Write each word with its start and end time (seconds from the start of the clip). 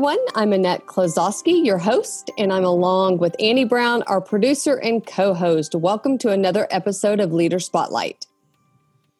Everyone. 0.00 0.26
I'm 0.34 0.54
Annette 0.54 0.86
Klozowski, 0.86 1.62
your 1.62 1.76
host, 1.76 2.30
and 2.38 2.54
I'm 2.54 2.64
along 2.64 3.18
with 3.18 3.36
Annie 3.38 3.66
Brown, 3.66 4.02
our 4.04 4.22
producer 4.22 4.76
and 4.76 5.06
co 5.06 5.34
host. 5.34 5.74
Welcome 5.74 6.16
to 6.20 6.30
another 6.30 6.66
episode 6.70 7.20
of 7.20 7.34
Leader 7.34 7.58
Spotlight. 7.58 8.24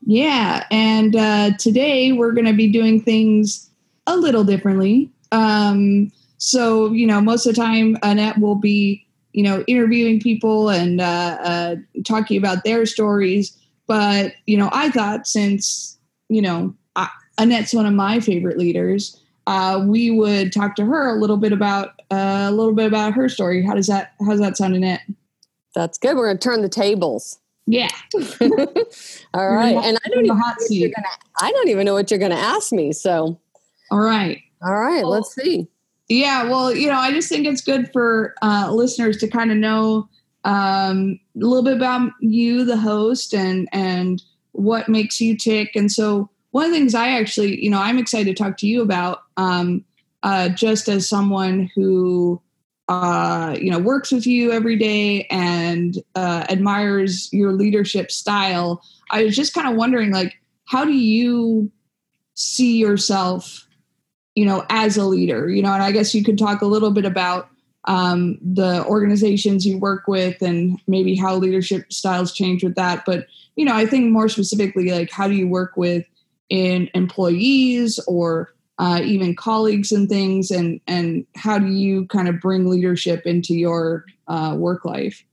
Yeah, 0.06 0.64
and 0.70 1.14
uh, 1.14 1.50
today 1.58 2.12
we're 2.12 2.32
going 2.32 2.46
to 2.46 2.54
be 2.54 2.72
doing 2.72 2.98
things 2.98 3.68
a 4.06 4.16
little 4.16 4.42
differently. 4.42 5.12
Um, 5.32 6.10
so, 6.38 6.90
you 6.94 7.06
know, 7.06 7.20
most 7.20 7.44
of 7.44 7.54
the 7.54 7.60
time, 7.60 7.98
Annette 8.02 8.38
will 8.38 8.54
be, 8.54 9.06
you 9.34 9.42
know, 9.42 9.62
interviewing 9.66 10.18
people 10.18 10.70
and 10.70 11.02
uh, 11.02 11.36
uh, 11.42 11.76
talking 12.06 12.38
about 12.38 12.64
their 12.64 12.86
stories. 12.86 13.54
But, 13.86 14.32
you 14.46 14.56
know, 14.56 14.70
I 14.72 14.88
thought 14.88 15.26
since, 15.26 15.98
you 16.30 16.40
know, 16.40 16.74
I, 16.96 17.10
Annette's 17.36 17.74
one 17.74 17.84
of 17.84 17.92
my 17.92 18.18
favorite 18.20 18.56
leaders, 18.56 19.20
uh, 19.50 19.80
we 19.84 20.12
would 20.12 20.52
talk 20.52 20.76
to 20.76 20.84
her 20.84 21.08
a 21.08 21.18
little 21.18 21.36
bit 21.36 21.52
about 21.52 22.00
uh, 22.12 22.46
a 22.48 22.52
little 22.52 22.72
bit 22.72 22.86
about 22.86 23.14
her 23.14 23.28
story. 23.28 23.64
How 23.64 23.74
does 23.74 23.88
that 23.88 24.12
how's 24.24 24.38
that 24.38 24.56
sound, 24.56 24.76
Annette? 24.76 25.02
That's 25.74 25.98
good. 25.98 26.16
We're 26.16 26.26
going 26.26 26.38
to 26.38 26.48
turn 26.48 26.62
the 26.62 26.68
tables. 26.68 27.40
Yeah. 27.66 27.88
All 29.34 29.50
right. 29.50 29.76
And 29.76 29.98
I 30.04 30.08
don't 30.08 30.24
even 30.24 30.26
know 30.26 30.34
what 30.34 30.56
you're 30.70 30.90
gonna, 30.94 31.08
I 31.40 31.50
don't 31.50 31.68
even 31.68 31.84
know 31.84 31.94
what 31.94 32.10
you're 32.10 32.18
going 32.20 32.30
to 32.30 32.38
ask 32.38 32.72
me. 32.72 32.92
So. 32.92 33.40
All 33.90 33.98
right. 33.98 34.40
All 34.62 34.74
right. 34.74 35.02
Well, 35.02 35.10
let's 35.10 35.34
see. 35.34 35.66
Yeah. 36.08 36.44
Well, 36.44 36.72
you 36.72 36.86
know, 36.86 36.98
I 36.98 37.12
just 37.12 37.28
think 37.28 37.46
it's 37.46 37.60
good 37.60 37.90
for 37.92 38.34
uh, 38.42 38.70
listeners 38.72 39.16
to 39.18 39.28
kind 39.28 39.50
of 39.50 39.56
know 39.56 40.08
um, 40.44 41.18
a 41.36 41.44
little 41.44 41.64
bit 41.64 41.76
about 41.76 42.12
you, 42.20 42.64
the 42.64 42.76
host, 42.76 43.34
and 43.34 43.68
and 43.72 44.22
what 44.52 44.88
makes 44.88 45.20
you 45.20 45.36
tick. 45.36 45.74
And 45.74 45.90
so, 45.90 46.30
one 46.50 46.64
of 46.64 46.70
the 46.70 46.76
things 46.76 46.94
I 46.94 47.10
actually, 47.10 47.62
you 47.62 47.70
know, 47.70 47.80
I'm 47.80 47.98
excited 47.98 48.36
to 48.36 48.42
talk 48.42 48.56
to 48.58 48.66
you 48.66 48.82
about, 48.82 49.22
um, 49.36 49.84
uh, 50.22 50.48
just 50.50 50.88
as 50.88 51.08
someone 51.08 51.70
who 51.74 52.40
uh, 52.90 53.56
you 53.60 53.70
know 53.70 53.78
works 53.78 54.10
with 54.10 54.26
you 54.26 54.50
every 54.50 54.76
day 54.76 55.24
and 55.30 55.98
uh, 56.16 56.44
admires 56.48 57.32
your 57.32 57.52
leadership 57.52 58.10
style 58.10 58.82
i 59.10 59.22
was 59.22 59.36
just 59.36 59.54
kind 59.54 59.68
of 59.68 59.76
wondering 59.76 60.10
like 60.10 60.34
how 60.64 60.84
do 60.84 60.92
you 60.92 61.70
see 62.34 62.78
yourself 62.78 63.68
you 64.34 64.44
know 64.44 64.64
as 64.70 64.96
a 64.96 65.04
leader? 65.04 65.48
You 65.48 65.62
know 65.62 65.72
and 65.72 65.84
i 65.84 65.92
guess 65.92 66.14
you 66.14 66.24
could 66.24 66.36
talk 66.36 66.62
a 66.62 66.66
little 66.66 66.90
bit 66.90 67.04
about 67.04 67.48
um, 67.86 68.38
the 68.42 68.84
organizations 68.84 69.64
you 69.64 69.78
work 69.78 70.06
with 70.06 70.42
and 70.42 70.78
maybe 70.86 71.14
how 71.14 71.36
leadership 71.36 71.90
styles 71.92 72.32
change 72.32 72.64
with 72.64 72.74
that 72.74 73.04
but 73.06 73.26
you 73.54 73.64
know 73.64 73.74
i 73.74 73.86
think 73.86 74.10
more 74.10 74.28
specifically 74.28 74.90
like 74.90 75.12
how 75.12 75.28
do 75.28 75.34
you 75.34 75.46
work 75.46 75.76
with 75.76 76.04
in 76.50 76.90
employees 76.94 77.98
or 78.06 78.52
uh, 78.78 79.00
even 79.04 79.36
colleagues 79.36 79.92
and 79.92 80.08
things 80.08 80.50
and 80.50 80.80
and 80.86 81.26
how 81.36 81.58
do 81.58 81.66
you 81.66 82.06
kind 82.06 82.28
of 82.28 82.40
bring 82.40 82.68
leadership 82.68 83.26
into 83.26 83.54
your 83.54 84.04
uh, 84.28 84.54
work 84.56 84.84
life? 84.84 85.24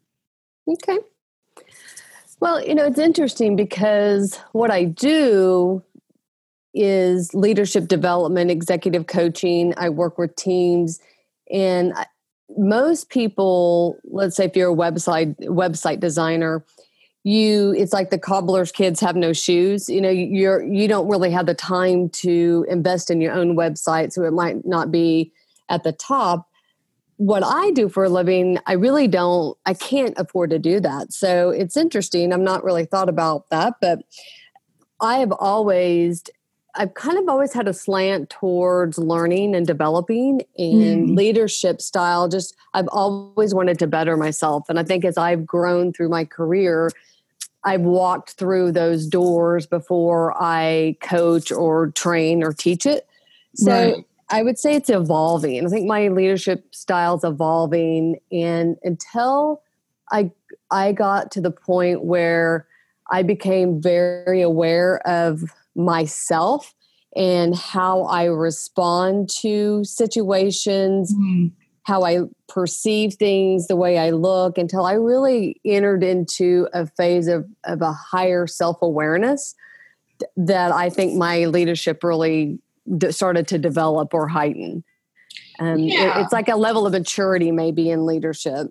Okay. 0.68 1.00
Well 2.40 2.64
you 2.64 2.76
know 2.76 2.86
it's 2.86 3.00
interesting 3.00 3.56
because 3.56 4.38
what 4.52 4.70
i 4.70 4.84
do 4.84 5.82
is 6.74 7.34
leadership 7.34 7.88
development 7.88 8.52
executive 8.52 9.08
coaching. 9.08 9.74
I 9.78 9.90
work 9.90 10.20
with 10.20 10.36
teams 10.36 11.00
and 11.52 11.94
most 12.58 13.10
people 13.10 13.98
let's 14.06 14.36
say 14.36 14.46
if 14.46 14.56
you're 14.56 14.72
a 14.72 14.76
website 14.76 15.36
website 15.48 16.00
designer 16.00 16.64
you 17.28 17.74
it's 17.74 17.92
like 17.92 18.10
the 18.10 18.18
cobbler's 18.18 18.72
kids 18.72 19.02
have 19.02 19.16
no 19.16 19.34
shoes 19.34 19.90
you 19.90 20.00
know 20.00 20.10
you're 20.10 20.64
you 20.64 20.88
don't 20.88 21.10
really 21.10 21.30
have 21.30 21.46
the 21.46 21.54
time 21.54 22.08
to 22.10 22.66
invest 22.70 23.12
in 23.12 23.20
your 23.20 23.34
own 23.34 23.56
website 23.56 24.14
so 24.14 24.24
it 24.24 24.32
might 24.32 24.66
not 24.66 24.92
be 24.92 25.32
at 25.68 25.84
the 25.84 25.92
top 25.92 26.50
what 27.18 27.44
i 27.44 27.70
do 27.72 27.90
for 27.90 28.06
a 28.06 28.10
living 28.10 28.58
i 28.66 28.72
really 28.72 29.10
don't 29.10 29.58
i 29.66 29.74
can't 29.74 30.14
afford 30.18 30.50
to 30.50 30.58
do 30.58 30.80
that 30.80 31.12
so 31.12 31.50
it's 31.50 31.76
interesting 31.76 32.32
i'm 32.32 32.46
not 32.46 32.64
really 32.64 32.86
thought 32.86 33.10
about 33.10 33.50
that 33.50 33.74
but 33.82 34.00
i 35.02 35.18
have 35.18 35.34
always 35.34 36.24
I've 36.80 36.94
kind 36.94 37.18
of 37.18 37.28
always 37.28 37.54
had 37.54 37.68
a 37.68 37.74
slant 37.74 38.30
towards 38.30 39.00
learning 39.00 39.56
and 39.56 39.66
developing 39.66 40.44
and 40.60 41.10
mm. 41.10 41.18
leadership 41.18 41.82
style. 41.82 42.30
Just 42.30 42.56
I've 42.76 42.88
always 42.90 43.52
wanted 43.56 43.80
to 43.80 43.88
better 43.88 44.16
myself. 44.16 44.70
And 44.70 44.78
I 44.78 44.84
think 44.84 45.04
as 45.04 45.18
I've 45.18 45.44
grown 45.44 45.92
through 45.92 46.10
my 46.10 46.24
career, 46.24 46.92
I've 47.68 47.82
walked 47.82 48.32
through 48.32 48.72
those 48.72 49.08
doors 49.08 49.68
before 49.68 50.34
I 50.42 50.96
coach 51.02 51.52
or 51.52 51.92
train 51.92 52.42
or 52.42 52.54
teach 52.54 52.86
it. 52.86 53.06
So 53.56 53.72
right. 53.72 54.06
I 54.30 54.42
would 54.42 54.58
say 54.58 54.76
it's 54.76 54.90
evolving. 54.90 55.66
I 55.66 55.70
think 55.70 55.86
my 55.86 56.08
leadership 56.08 56.74
style 56.74 57.18
is 57.18 57.26
evolving. 57.26 58.20
And 58.32 58.78
until 58.84 59.64
I 60.14 60.32
I 60.72 60.94
got 60.94 61.30
to 61.32 61.42
the 61.42 61.52
point 61.52 62.06
where 62.06 62.68
I 63.12 63.22
became 63.24 63.82
very 63.82 64.42
aware 64.42 65.06
of 65.06 65.44
myself 65.76 66.74
and 67.18 67.54
how 67.54 68.04
I 68.04 68.26
respond 68.26 69.30
to 69.42 69.84
situations, 69.84 71.14
mm 71.14 71.52
how 71.88 72.04
I 72.04 72.20
perceive 72.50 73.14
things, 73.14 73.68
the 73.68 73.78
way 73.78 73.98
I 73.98 74.10
look, 74.10 74.58
until 74.58 74.86
I 74.86 74.94
really 74.94 75.62
entered 75.64 76.04
into 76.04 76.68
a 76.74 76.86
phase 76.86 77.30
of, 77.30 77.48
of 77.64 77.82
a 77.82 77.94
higher 77.94 78.46
self 78.46 78.82
awareness 78.82 79.56
that 80.36 80.74
I 80.74 80.90
think 80.90 81.16
my 81.16 81.46
leadership 81.46 82.04
really 82.04 82.60
d- 82.98 83.14
started 83.14 83.48
to 83.48 83.58
develop 83.58 84.14
or 84.14 84.28
heighten. 84.28 84.84
Um, 85.60 85.80
yeah. 85.80 86.20
it, 86.20 86.24
it's 86.24 86.34
like 86.34 86.50
a 86.50 86.58
level 86.58 86.86
of 86.86 86.92
maturity, 86.92 87.54
maybe 87.54 87.90
in 87.90 88.06
leadership. 88.06 88.68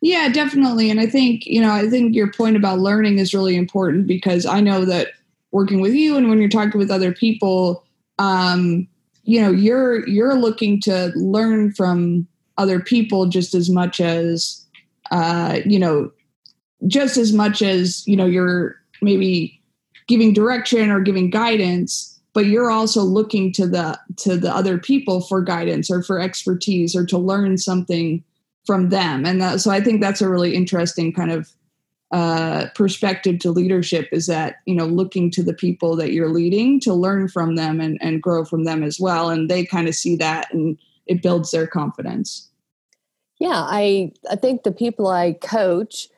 Yeah, 0.00 0.28
definitely. 0.28 0.90
And 0.90 0.98
I 0.98 1.06
think, 1.06 1.46
you 1.46 1.60
know, 1.60 1.70
I 1.70 1.88
think 1.88 2.16
your 2.16 2.32
point 2.32 2.56
about 2.56 2.80
learning 2.80 3.20
is 3.20 3.34
really 3.34 3.54
important 3.54 4.08
because 4.08 4.46
I 4.46 4.60
know 4.60 4.84
that 4.84 5.10
working 5.52 5.80
with 5.80 5.94
you 5.94 6.16
and 6.16 6.28
when 6.28 6.40
you're 6.40 6.48
talking 6.48 6.78
with 6.80 6.90
other 6.90 7.12
people, 7.12 7.84
um, 8.18 8.88
you 9.26 9.40
know 9.40 9.50
you're 9.50 10.08
you're 10.08 10.36
looking 10.36 10.80
to 10.80 11.12
learn 11.16 11.72
from 11.72 12.26
other 12.56 12.80
people 12.80 13.26
just 13.26 13.54
as 13.54 13.68
much 13.68 14.00
as 14.00 14.64
uh, 15.10 15.58
you 15.66 15.78
know 15.78 16.10
just 16.86 17.16
as 17.16 17.32
much 17.32 17.60
as 17.60 18.06
you 18.06 18.16
know 18.16 18.24
you're 18.24 18.76
maybe 19.02 19.60
giving 20.08 20.32
direction 20.32 20.90
or 20.90 21.00
giving 21.00 21.28
guidance 21.28 22.18
but 22.32 22.46
you're 22.46 22.70
also 22.70 23.02
looking 23.02 23.52
to 23.52 23.66
the 23.66 23.98
to 24.16 24.36
the 24.36 24.54
other 24.54 24.78
people 24.78 25.20
for 25.22 25.42
guidance 25.42 25.90
or 25.90 26.02
for 26.02 26.20
expertise 26.20 26.94
or 26.94 27.04
to 27.04 27.18
learn 27.18 27.56
something 27.56 28.22
from 28.66 28.90
them. 28.90 29.24
And 29.24 29.40
that, 29.40 29.60
so 29.60 29.70
i 29.70 29.80
think 29.80 30.00
that's 30.00 30.20
a 30.20 30.28
really 30.28 30.54
interesting 30.54 31.12
kind 31.12 31.32
of 31.32 31.50
uh, 32.12 32.66
perspective 32.74 33.38
to 33.40 33.50
leadership 33.50 34.08
is 34.12 34.26
that 34.26 34.56
you 34.64 34.74
know 34.74 34.86
looking 34.86 35.30
to 35.32 35.42
the 35.42 35.54
people 35.54 35.96
that 35.96 36.12
you're 36.12 36.32
leading 36.32 36.78
to 36.80 36.94
learn 36.94 37.28
from 37.28 37.56
them 37.56 37.80
and, 37.80 37.98
and 38.00 38.22
grow 38.22 38.44
from 38.44 38.64
them 38.64 38.82
as 38.84 39.00
well. 39.00 39.28
And 39.28 39.50
they 39.50 39.64
kind 39.64 39.88
of 39.88 39.94
see 39.94 40.14
that 40.16 40.52
and 40.52 40.78
it 41.06 41.22
builds 41.22 41.50
their 41.50 41.66
confidence. 41.66 42.48
Yeah 43.40 43.66
i 43.68 44.12
i 44.30 44.36
think 44.36 44.62
the 44.62 44.72
people 44.72 45.08
i 45.08 45.32
coach 45.32 46.08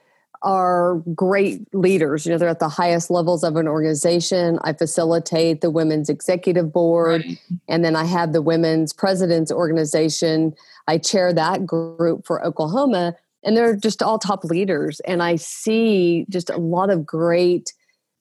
are 0.42 1.02
great 1.16 1.62
leaders. 1.74 2.24
You 2.24 2.32
know 2.32 2.38
they're 2.38 2.48
at 2.48 2.60
the 2.60 2.68
highest 2.68 3.10
levels 3.10 3.42
of 3.42 3.56
an 3.56 3.66
organization. 3.66 4.60
I 4.62 4.72
facilitate 4.72 5.62
the 5.62 5.70
women's 5.70 6.08
executive 6.08 6.72
board 6.72 7.24
right. 7.26 7.38
and 7.66 7.84
then 7.84 7.96
i 7.96 8.04
have 8.04 8.32
the 8.34 8.42
women's 8.42 8.92
president's 8.92 9.50
organization. 9.50 10.54
I 10.86 10.98
chair 10.98 11.32
that 11.32 11.64
group 11.66 12.26
for 12.26 12.44
oklahoma 12.44 13.16
and 13.48 13.56
they're 13.56 13.74
just 13.74 14.02
all 14.02 14.18
top 14.18 14.44
leaders 14.44 15.00
and 15.00 15.22
i 15.22 15.34
see 15.34 16.26
just 16.28 16.50
a 16.50 16.58
lot 16.58 16.90
of 16.90 17.06
great 17.06 17.72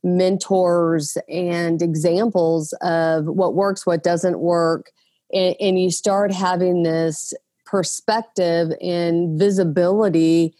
mentors 0.03 1.18
and 1.27 1.81
examples 1.81 2.74
of 2.81 3.25
what 3.25 3.53
works 3.53 3.85
what 3.85 4.03
doesn't 4.03 4.39
work 4.39 4.89
and, 5.33 5.56
and 5.59 5.79
you 5.79 5.91
start 5.91 6.31
having 6.31 6.83
this 6.83 7.33
perspective 7.65 8.71
and 8.81 9.38
visibility 9.38 10.56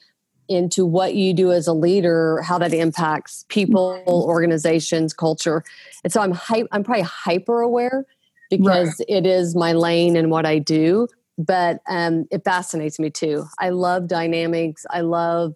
into 0.50 0.86
what 0.86 1.16
you 1.16 1.34
do 1.34 1.52
as 1.54 1.66
a 1.66 1.74
leader 1.74 2.42
how 2.42 2.58
that 2.58 2.74
impacts 2.74 3.46
people 3.48 4.04
organizations 4.06 5.13
culture 5.13 5.63
and 6.04 6.12
so 6.12 6.20
i'm 6.20 6.31
hy- 6.31 6.68
i'm 6.74 6.84
probably 6.84 7.04
hyper 7.04 7.62
aware 7.62 8.06
because 8.50 9.00
right. 9.00 9.06
it 9.08 9.25
is 9.25 9.56
my 9.56 9.72
lane 9.72 10.18
and 10.18 10.30
what 10.30 10.46
i 10.46 10.60
do 10.60 11.08
but 11.38 11.81
um, 11.88 12.25
it 12.31 12.44
fascinates 12.44 13.00
me 13.00 13.10
too. 13.10 13.45
I 13.60 13.69
love 13.69 14.07
dynamics. 14.07 14.86
I 14.89 15.01
love 15.01 15.56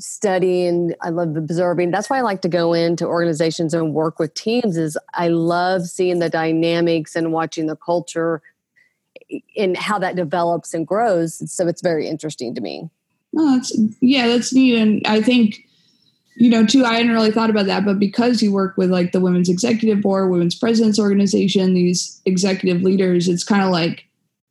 studying. 0.00 0.94
I 1.02 1.08
love 1.08 1.36
observing. 1.36 1.90
That's 1.90 2.08
why 2.08 2.18
I 2.18 2.22
like 2.22 2.42
to 2.42 2.48
go 2.48 2.72
into 2.72 3.04
organizations 3.04 3.74
and 3.74 3.92
work 3.92 4.18
with 4.18 4.34
teams. 4.34 4.76
Is 4.76 4.96
I 5.14 5.28
love 5.28 5.86
seeing 5.86 6.20
the 6.20 6.30
dynamics 6.30 7.16
and 7.16 7.32
watching 7.32 7.66
the 7.66 7.76
culture 7.76 8.42
and 9.56 9.76
how 9.76 9.98
that 9.98 10.16
develops 10.16 10.72
and 10.72 10.86
grows. 10.86 11.52
So 11.52 11.66
it's 11.66 11.82
very 11.82 12.08
interesting 12.08 12.54
to 12.54 12.60
me. 12.60 12.88
Oh, 13.36 13.56
that's 13.56 13.76
yeah, 14.00 14.28
that's 14.28 14.54
neat, 14.54 14.78
and 14.78 15.06
I 15.06 15.20
think 15.20 15.64
you 16.38 16.48
know, 16.48 16.64
too, 16.64 16.84
I 16.84 16.94
hadn't 16.94 17.10
really 17.10 17.32
thought 17.32 17.50
about 17.50 17.66
that, 17.66 17.84
but 17.84 17.98
because 17.98 18.40
you 18.42 18.52
work 18.52 18.76
with 18.76 18.92
like 18.92 19.10
the 19.10 19.18
Women's 19.18 19.48
Executive 19.48 20.00
Board, 20.00 20.30
Women's 20.30 20.54
Presidents 20.54 20.98
Organization, 20.98 21.74
these 21.74 22.22
executive 22.24 22.82
leaders, 22.82 23.28
it's 23.28 23.42
kind 23.42 23.64
of 23.64 23.70
like, 23.70 24.07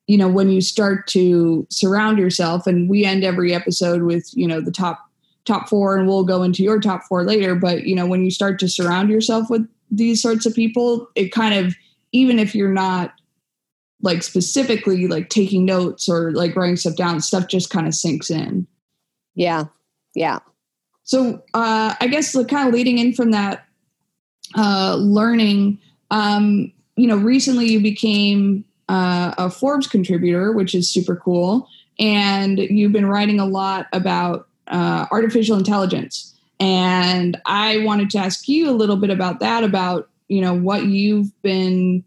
you 0.08 0.18
know, 0.18 0.28
when 0.28 0.50
you 0.50 0.62
start 0.62 1.08
to 1.08 1.68
surround 1.70 2.18
yourself, 2.18 2.66
and 2.66 2.90
we 2.90 3.06
end 3.06 3.24
every 3.24 3.54
episode 3.54 4.04
with, 4.04 4.30
you 4.34 4.48
know, 4.48 4.62
the 4.62 4.72
top 4.72 5.06
top 5.46 5.70
four, 5.70 5.96
and 5.96 6.08
we'll 6.08 6.24
go 6.24 6.44
into 6.44 6.64
your 6.64 6.80
top 6.80 7.04
four 7.04 7.24
later. 7.24 7.56
But 7.56 7.86
you 7.86 7.96
know, 7.96 8.06
when 8.06 8.24
you 8.24 8.32
start 8.32 8.60
to 8.60 8.70
surround 8.70 9.10
yourself 9.10 9.50
with 9.50 9.68
these 9.92 10.22
sorts 10.22 10.46
of 10.46 10.54
people, 10.54 11.08
it 11.16 11.32
kind 11.32 11.54
of, 11.54 11.76
even 12.12 12.40
if 12.40 12.56
you're 12.56 12.74
not 12.74 13.14
like 14.02 14.24
specifically 14.24 15.08
like 15.08 15.30
taking 15.30 15.66
notes 15.66 16.08
or 16.08 16.32
like 16.32 16.56
writing 16.56 16.76
stuff 16.76 16.96
down, 16.96 17.20
stuff 17.22 17.48
just 17.48 17.70
kind 17.70 17.88
of 17.88 17.96
sinks 17.96 18.30
in. 18.30 18.68
Yeah. 19.36 19.66
Yeah. 20.14 20.40
So 21.04 21.44
uh, 21.54 21.96
I 22.00 22.08
guess 22.08 22.36
like 22.36 22.48
kind 22.48 22.68
of 22.68 22.74
leading 22.74 22.98
in 22.98 23.14
from 23.14 23.32
that 23.32 23.66
uh, 24.56 24.96
learning, 24.96 25.80
um, 26.12 26.72
you 26.96 27.08
know, 27.08 27.18
recently 27.18 27.68
you 27.68 27.80
became 27.80 28.66
uh, 28.90 29.34
a 29.38 29.50
Forbes 29.50 29.88
contributor, 29.88 30.52
which 30.52 30.74
is 30.74 30.92
super 30.92 31.16
cool, 31.16 31.68
and 32.00 32.60
you've 32.60 32.92
been 32.92 33.08
writing 33.08 33.40
a 33.40 33.46
lot 33.46 33.88
about 33.94 34.48
uh, 34.68 35.06
artificial 35.12 35.58
intelligence. 35.58 36.34
And 36.60 37.40
I 37.46 37.80
wanted 37.80 38.10
to 38.12 38.20
ask 38.20 38.48
you 38.48 38.70
a 38.70 38.72
little 38.72 38.98
bit 38.98 39.10
about 39.10 39.40
that, 39.40 39.64
about 39.64 40.10
you 40.28 40.42
know 40.42 40.54
what 40.54 40.86
you've 40.86 41.32
been 41.42 42.04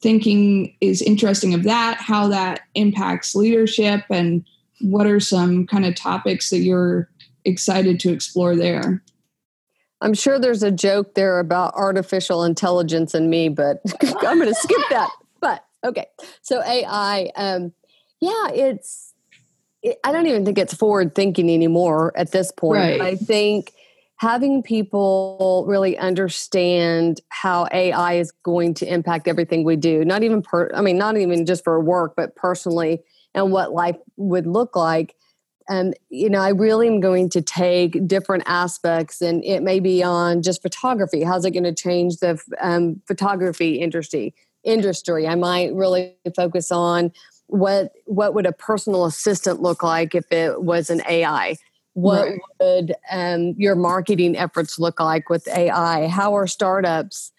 thinking 0.00 0.74
is 0.80 1.02
interesting 1.02 1.52
of 1.52 1.64
that, 1.64 1.98
how 1.98 2.28
that 2.28 2.60
impacts 2.74 3.34
leadership, 3.34 4.04
and 4.10 4.44
what 4.80 5.06
are 5.06 5.20
some 5.20 5.66
kind 5.66 5.84
of 5.84 5.94
topics 5.94 6.50
that 6.50 6.60
you're 6.60 7.08
excited 7.44 8.00
to 8.00 8.12
explore 8.12 8.56
there. 8.56 9.02
I'm 10.02 10.14
sure 10.14 10.38
there's 10.38 10.62
a 10.62 10.70
joke 10.70 11.14
there 11.14 11.38
about 11.38 11.74
artificial 11.74 12.44
intelligence 12.44 13.14
and 13.14 13.28
me, 13.28 13.48
but 13.50 13.82
I'm 14.02 14.38
going 14.38 14.48
to 14.48 14.54
skip 14.54 14.80
that. 14.90 15.10
Okay, 15.84 16.06
so 16.42 16.62
AI, 16.62 17.30
um, 17.36 17.72
yeah, 18.20 18.48
it's. 18.52 19.14
It, 19.82 19.98
I 20.04 20.12
don't 20.12 20.26
even 20.26 20.44
think 20.44 20.58
it's 20.58 20.74
forward 20.74 21.14
thinking 21.14 21.48
anymore 21.48 22.12
at 22.14 22.32
this 22.32 22.52
point. 22.52 22.80
Right. 22.80 23.00
I 23.00 23.16
think 23.16 23.72
having 24.16 24.62
people 24.62 25.64
really 25.66 25.96
understand 25.96 27.22
how 27.30 27.66
AI 27.72 28.14
is 28.14 28.30
going 28.42 28.74
to 28.74 28.92
impact 28.92 29.26
everything 29.26 29.64
we 29.64 29.76
do, 29.76 30.04
not 30.04 30.22
even 30.22 30.42
per, 30.42 30.70
I 30.74 30.82
mean, 30.82 30.98
not 30.98 31.16
even 31.16 31.46
just 31.46 31.64
for 31.64 31.80
work, 31.80 32.12
but 32.14 32.36
personally, 32.36 33.02
and 33.34 33.50
what 33.50 33.72
life 33.72 33.96
would 34.18 34.46
look 34.46 34.76
like 34.76 35.14
and 35.70 35.94
you 36.10 36.28
know 36.28 36.40
i 36.40 36.50
really 36.50 36.86
am 36.88 37.00
going 37.00 37.30
to 37.30 37.40
take 37.40 38.06
different 38.06 38.42
aspects 38.46 39.22
and 39.22 39.42
it 39.44 39.62
may 39.62 39.80
be 39.80 40.02
on 40.02 40.42
just 40.42 40.60
photography 40.60 41.22
how's 41.22 41.44
it 41.46 41.52
going 41.52 41.64
to 41.64 41.74
change 41.74 42.16
the 42.16 42.38
um, 42.60 43.00
photography 43.06 43.76
industry 43.76 44.34
industry 44.64 45.26
i 45.26 45.34
might 45.34 45.72
really 45.74 46.14
focus 46.34 46.70
on 46.70 47.12
what 47.46 47.92
what 48.06 48.34
would 48.34 48.46
a 48.46 48.52
personal 48.52 49.04
assistant 49.04 49.60
look 49.60 49.82
like 49.82 50.14
if 50.14 50.30
it 50.30 50.62
was 50.62 50.90
an 50.90 51.02
ai 51.08 51.56
what 51.94 52.28
right. 52.28 52.40
would 52.60 52.94
um, 53.10 53.54
your 53.58 53.74
marketing 53.74 54.36
efforts 54.36 54.78
look 54.78 55.00
like 55.00 55.28
with 55.28 55.46
ai 55.48 56.06
how 56.08 56.34
are 56.34 56.46
startups 56.46 57.32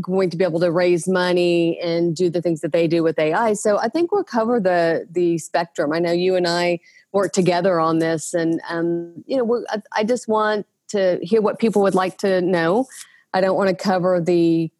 going 0.00 0.30
to 0.30 0.36
be 0.36 0.44
able 0.44 0.60
to 0.60 0.70
raise 0.70 1.08
money 1.08 1.78
and 1.80 2.14
do 2.14 2.30
the 2.30 2.40
things 2.40 2.60
that 2.60 2.72
they 2.72 2.86
do 2.86 3.02
with 3.02 3.18
ai 3.18 3.52
so 3.52 3.78
i 3.78 3.88
think 3.88 4.12
we'll 4.12 4.24
cover 4.24 4.60
the 4.60 5.06
the 5.10 5.36
spectrum 5.38 5.92
i 5.92 5.98
know 5.98 6.12
you 6.12 6.36
and 6.36 6.46
i 6.46 6.78
work 7.12 7.32
together 7.32 7.78
on 7.78 7.98
this. 7.98 8.34
And 8.34 8.60
um, 8.68 9.22
you 9.26 9.36
know, 9.36 9.64
I, 9.68 9.82
I 9.92 10.04
just 10.04 10.28
want 10.28 10.66
to 10.88 11.18
hear 11.22 11.40
what 11.40 11.58
people 11.58 11.82
would 11.82 11.94
like 11.94 12.18
to 12.18 12.40
know. 12.40 12.86
I 13.32 13.40
don't 13.40 13.56
want 13.56 13.70
to 13.70 13.76
cover 13.76 14.20
the 14.20 14.70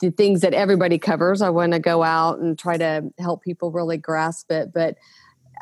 the 0.00 0.10
things 0.10 0.40
that 0.40 0.54
everybody 0.54 0.98
covers. 0.98 1.42
I 1.42 1.50
want 1.50 1.72
to 1.72 1.78
go 1.78 2.02
out 2.02 2.38
and 2.38 2.58
try 2.58 2.76
to 2.78 3.10
help 3.18 3.42
people 3.42 3.70
really 3.70 3.96
grasp 3.96 4.50
it. 4.50 4.72
But 4.72 4.96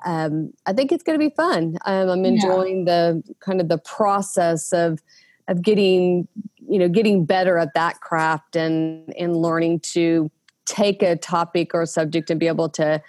um, 0.05 0.53
I 0.67 0.73
think 0.73 0.93
it's 0.93 1.03
going 1.03 1.19
to 1.19 1.29
be 1.29 1.35
fun. 1.35 1.79
Um, 1.87 2.09
I'm 2.09 2.25
enjoying 2.25 2.87
yeah. 2.87 3.13
the 3.13 3.35
kind 3.41 3.61
of 3.61 3.69
the 3.69 3.79
process 3.79 4.73
of 4.73 5.01
of 5.49 5.63
getting 5.63 6.27
you 6.69 6.79
know 6.79 6.89
getting 6.89 7.25
better 7.25 7.59
at 7.59 7.75
that 7.75 8.01
craft 8.01 8.57
and 8.57 9.13
and 9.17 9.37
learning 9.37 9.81
to 9.81 10.31
take 10.67 11.03
a 11.03 11.17
topic 11.17 11.75
or 11.75 11.83
a 11.83 11.87
subject 11.87 12.31
and 12.31 12.41
be 12.41 12.49
able 12.49 12.69
to 12.69 13.01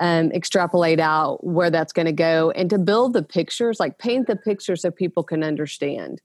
um, 0.00 0.32
extrapolate 0.32 0.98
out 0.98 1.44
where 1.44 1.70
that's 1.70 1.92
going 1.92 2.06
to 2.06 2.12
go 2.12 2.50
and 2.50 2.68
to 2.70 2.78
build 2.78 3.12
the 3.12 3.22
pictures, 3.22 3.78
like 3.78 3.98
paint 3.98 4.26
the 4.26 4.36
picture 4.36 4.76
so 4.76 4.90
people 4.90 5.22
can 5.22 5.44
understand. 5.44 6.20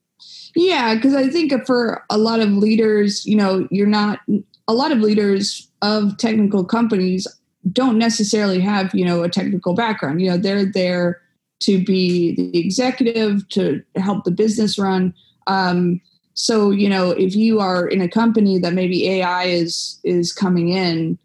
Yeah, 0.54 0.94
because 0.94 1.14
I 1.14 1.28
think 1.28 1.52
for 1.66 2.04
a 2.10 2.18
lot 2.18 2.40
of 2.40 2.50
leaders, 2.50 3.24
you 3.24 3.36
know, 3.36 3.68
you're 3.70 3.86
not, 3.86 4.20
a 4.68 4.74
lot 4.74 4.92
of 4.92 4.98
leaders 4.98 5.68
of 5.82 6.16
technical 6.18 6.64
companies 6.64 7.26
don't 7.72 7.98
necessarily 7.98 8.60
have, 8.60 8.94
you 8.94 9.04
know, 9.04 9.22
a 9.22 9.28
technical 9.28 9.74
background. 9.74 10.20
You 10.20 10.30
know, 10.30 10.36
they're 10.36 10.64
there 10.64 11.20
to 11.60 11.82
be 11.84 12.34
the 12.34 12.58
executive, 12.58 13.48
to 13.50 13.82
help 13.96 14.24
the 14.24 14.30
business 14.30 14.78
run. 14.78 15.14
Um, 15.46 16.00
so, 16.34 16.70
you 16.70 16.88
know, 16.88 17.10
if 17.10 17.34
you 17.34 17.60
are 17.60 17.86
in 17.86 18.00
a 18.00 18.08
company 18.08 18.58
that 18.58 18.72
maybe 18.72 19.08
AI 19.08 19.44
is 19.44 20.00
is 20.04 20.32
coming 20.32 20.70
in, 20.70 21.18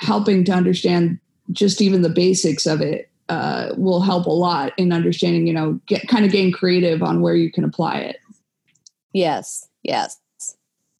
helping 0.00 0.44
to 0.44 0.52
understand 0.52 1.18
just 1.52 1.82
even 1.82 2.02
the 2.02 2.08
basics 2.08 2.66
of 2.66 2.80
it 2.80 3.10
uh, 3.28 3.74
will 3.76 4.00
help 4.00 4.26
a 4.26 4.30
lot 4.30 4.72
in 4.78 4.92
understanding, 4.92 5.46
you 5.46 5.52
know, 5.52 5.78
get 5.86 6.08
kind 6.08 6.24
of 6.24 6.32
getting 6.32 6.52
creative 6.52 7.02
on 7.02 7.20
where 7.20 7.34
you 7.34 7.50
can 7.50 7.64
apply 7.64 7.98
it. 7.98 8.16
Yes, 9.14 9.66
yes. 9.82 10.20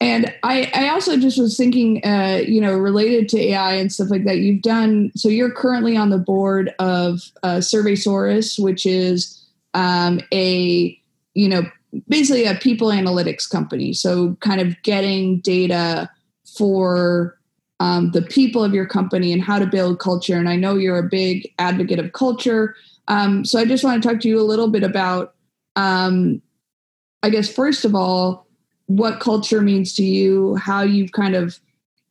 And 0.01 0.33
I, 0.43 0.71
I 0.73 0.89
also 0.89 1.17
just 1.17 1.39
was 1.39 1.55
thinking, 1.55 2.03
uh, 2.03 2.41
you 2.45 2.59
know, 2.59 2.77
related 2.77 3.29
to 3.29 3.39
AI 3.39 3.73
and 3.73 3.91
stuff 3.91 4.09
like 4.09 4.25
that. 4.25 4.39
You've 4.39 4.61
done 4.61 5.11
so. 5.15 5.29
You're 5.29 5.51
currently 5.51 5.95
on 5.95 6.09
the 6.09 6.17
board 6.17 6.73
of 6.79 7.21
uh, 7.43 7.57
Surveysaurus, 7.57 8.59
which 8.59 8.85
is 8.85 9.41
um, 9.73 10.19
a, 10.33 10.99
you 11.33 11.47
know, 11.47 11.63
basically 12.09 12.45
a 12.45 12.55
people 12.55 12.89
analytics 12.89 13.49
company. 13.49 13.93
So 13.93 14.35
kind 14.41 14.59
of 14.59 14.81
getting 14.83 15.39
data 15.39 16.09
for 16.57 17.37
um, 17.79 18.11
the 18.11 18.21
people 18.21 18.63
of 18.63 18.73
your 18.73 18.85
company 18.85 19.31
and 19.31 19.41
how 19.41 19.59
to 19.59 19.65
build 19.65 19.99
culture. 19.99 20.37
And 20.37 20.49
I 20.49 20.55
know 20.55 20.75
you're 20.75 20.99
a 20.99 21.03
big 21.03 21.51
advocate 21.59 21.99
of 21.99 22.13
culture. 22.13 22.75
Um, 23.07 23.45
so 23.45 23.59
I 23.59 23.65
just 23.65 23.83
want 23.83 24.01
to 24.01 24.09
talk 24.09 24.21
to 24.21 24.27
you 24.27 24.39
a 24.39 24.43
little 24.43 24.69
bit 24.69 24.83
about, 24.83 25.35
um, 25.75 26.41
I 27.25 27.31
guess, 27.31 27.51
first 27.51 27.85
of 27.85 27.95
all, 27.95 28.45
what 28.85 29.19
culture 29.19 29.59
means 29.59 29.95
to 29.95 30.03
you, 30.03 30.57
how 30.57 30.83
you've 30.83 31.11
kind 31.11 31.33
of 31.33 31.59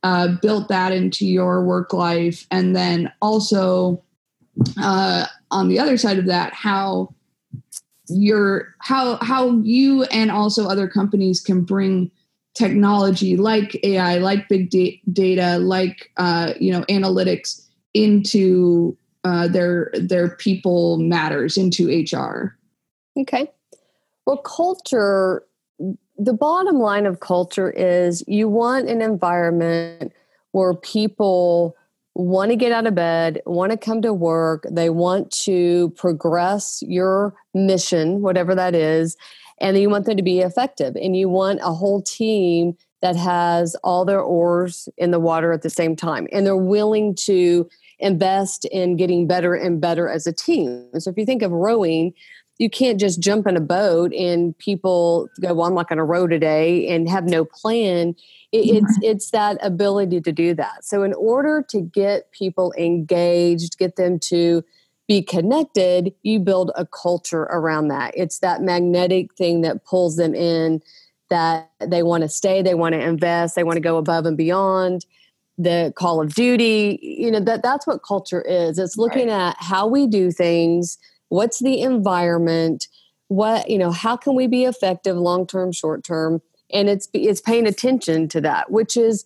uh, 0.03 0.27
built 0.43 0.67
that 0.69 0.91
into 0.91 1.25
your 1.25 1.63
work 1.63 1.93
life, 1.93 2.49
and 2.51 2.75
then 2.75 3.13
also 3.23 4.03
uh, 4.77 5.27
on 5.53 5.69
the 5.69 5.79
other 5.79 5.97
side 5.97 6.19
of 6.19 6.27
that, 6.27 6.53
how 6.53 7.15
your 8.09 8.75
how 8.81 9.17
how 9.23 9.53
you 9.63 10.03
and 10.05 10.33
also 10.33 10.67
other 10.67 10.89
companies 10.89 11.41
can 11.41 11.63
bring 11.63 12.11
technology 12.55 13.37
like 13.37 13.79
AI, 13.85 14.19
like 14.19 14.49
big 14.49 14.69
da- 14.69 15.01
data, 15.13 15.59
like 15.59 16.11
uh, 16.17 16.55
you 16.59 16.73
know 16.73 16.83
analytics 16.87 17.65
into 17.95 18.97
uh, 19.23 19.47
their 19.47 19.93
their 19.95 20.31
people 20.31 20.99
matters 20.99 21.57
into 21.57 21.89
HR. 21.89 22.59
Okay. 23.17 23.54
Well, 24.27 24.39
culture. 24.39 25.45
The 26.17 26.33
bottom 26.33 26.77
line 26.77 27.07
of 27.07 27.21
culture 27.21 27.71
is 27.71 28.23
you 28.29 28.49
want 28.49 28.89
an 28.89 29.03
environment 29.03 30.13
where 30.53 30.75
people 30.75 31.77
want 32.15 32.53
to 32.53 32.57
get 32.57 32.71
out 32.71 32.87
of 32.87 32.95
bed, 32.95 33.43
want 33.45 33.73
to 33.73 33.77
come 33.77 34.01
to 34.03 34.15
work, 34.15 34.65
they 34.71 34.89
want 34.89 35.33
to 35.33 35.91
progress 35.97 36.83
your 36.87 37.35
mission, 37.53 38.23
whatever 38.23 38.55
that 38.55 38.75
is, 38.75 39.17
and 39.59 39.79
you 39.79 39.91
want 39.91 40.07
them 40.07 40.17
to 40.17 40.23
be 40.23 40.41
effective 40.41 40.97
and 40.97 41.17
you 41.17 41.29
want 41.29 41.61
a 41.63 41.73
whole 41.73 42.03
team 42.03 42.77
that 43.03 43.17
has 43.17 43.77
all 43.85 44.05
their 44.05 44.21
oars 44.21 44.89
in 44.97 45.11
the 45.11 45.21
water 45.21 45.53
at 45.53 45.63
the 45.63 45.71
same 45.71 45.95
time 45.95 46.27
and 46.33 46.47
they're 46.47 46.57
willing 46.57 47.15
to 47.15 47.69
invest 47.99 48.65
in 48.67 48.97
getting 48.97 49.27
better 49.27 49.55
and 49.55 49.81
better 49.81 50.09
as 50.09 50.27
a 50.27 50.33
team 50.33 50.89
so 50.99 51.11
if 51.11 51.17
you 51.17 51.25
think 51.25 51.43
of 51.43 51.53
rowing 51.53 52.13
you 52.59 52.71
can't 52.71 53.01
just 53.01 53.21
jump 53.21 53.47
in 53.47 53.57
a 53.57 53.61
boat 53.61 54.13
and 54.13 54.57
people 54.59 55.29
go 55.41 55.55
well 55.55 55.67
i'm 55.67 55.75
not 55.75 55.89
going 55.89 55.99
to 55.99 56.05
row 56.05 56.27
today 56.27 56.89
and 56.89 57.09
have 57.09 57.25
no 57.25 57.45
plan 57.45 58.15
it's 58.53 58.99
it's 59.03 59.31
that 59.31 59.59
ability 59.61 60.21
to 60.21 60.33
do 60.33 60.55
that 60.55 60.85
so 60.85 61.03
in 61.03 61.13
order 61.15 61.65
to 61.69 61.81
get 61.81 62.31
people 62.33 62.73
engaged 62.79 63.79
get 63.79 63.97
them 63.97 64.19
to 64.19 64.63
be 65.07 65.23
connected, 65.23 66.15
you 66.23 66.41
build 66.41 66.71
a 66.75 66.87
culture 66.87 67.43
around 67.43 67.89
that. 67.89 68.15
It's 68.17 68.39
that 68.39 68.63
magnetic 68.63 69.35
thing 69.35 69.61
that 69.63 69.85
pulls 69.85 70.17
them 70.17 70.35
in 70.35 70.83
that 71.31 71.71
they 71.81 72.03
want 72.03 72.23
to 72.23 72.29
stay, 72.29 72.63
they 72.63 72.75
want 72.75 72.95
to 72.95 73.01
invest, 73.01 73.55
they 73.55 73.65
want 73.65 73.77
to 73.77 73.81
go 73.81 73.97
above 73.97 74.27
and 74.27 74.37
beyond 74.37 75.05
the 75.59 75.93
call 75.97 76.21
of 76.21 76.35
duty. 76.35 76.99
You 77.03 77.31
know, 77.31 77.41
that 77.41 77.63
that's 77.63 77.87
what 77.87 78.03
culture 78.03 78.43
is. 78.43 78.79
It's 78.79 78.97
looking 78.97 79.29
right. 79.29 79.49
at 79.49 79.57
how 79.59 79.87
we 79.87 80.07
do 80.07 80.31
things, 80.31 80.99
what's 81.29 81.61
the 81.61 81.81
environment, 81.81 82.89
what 83.29 83.71
you 83.71 83.79
know 83.79 83.91
how 83.91 84.17
can 84.17 84.35
we 84.35 84.47
be 84.47 84.65
effective 84.65 85.17
long 85.17 85.47
term 85.47 85.73
short 85.73 86.05
term 86.05 86.43
and 86.73 86.89
it's 86.89 87.09
it's 87.15 87.41
paying 87.41 87.67
attention 87.67 88.29
to 88.29 88.39
that 88.39 88.71
which 88.71 88.99
is 88.99 89.25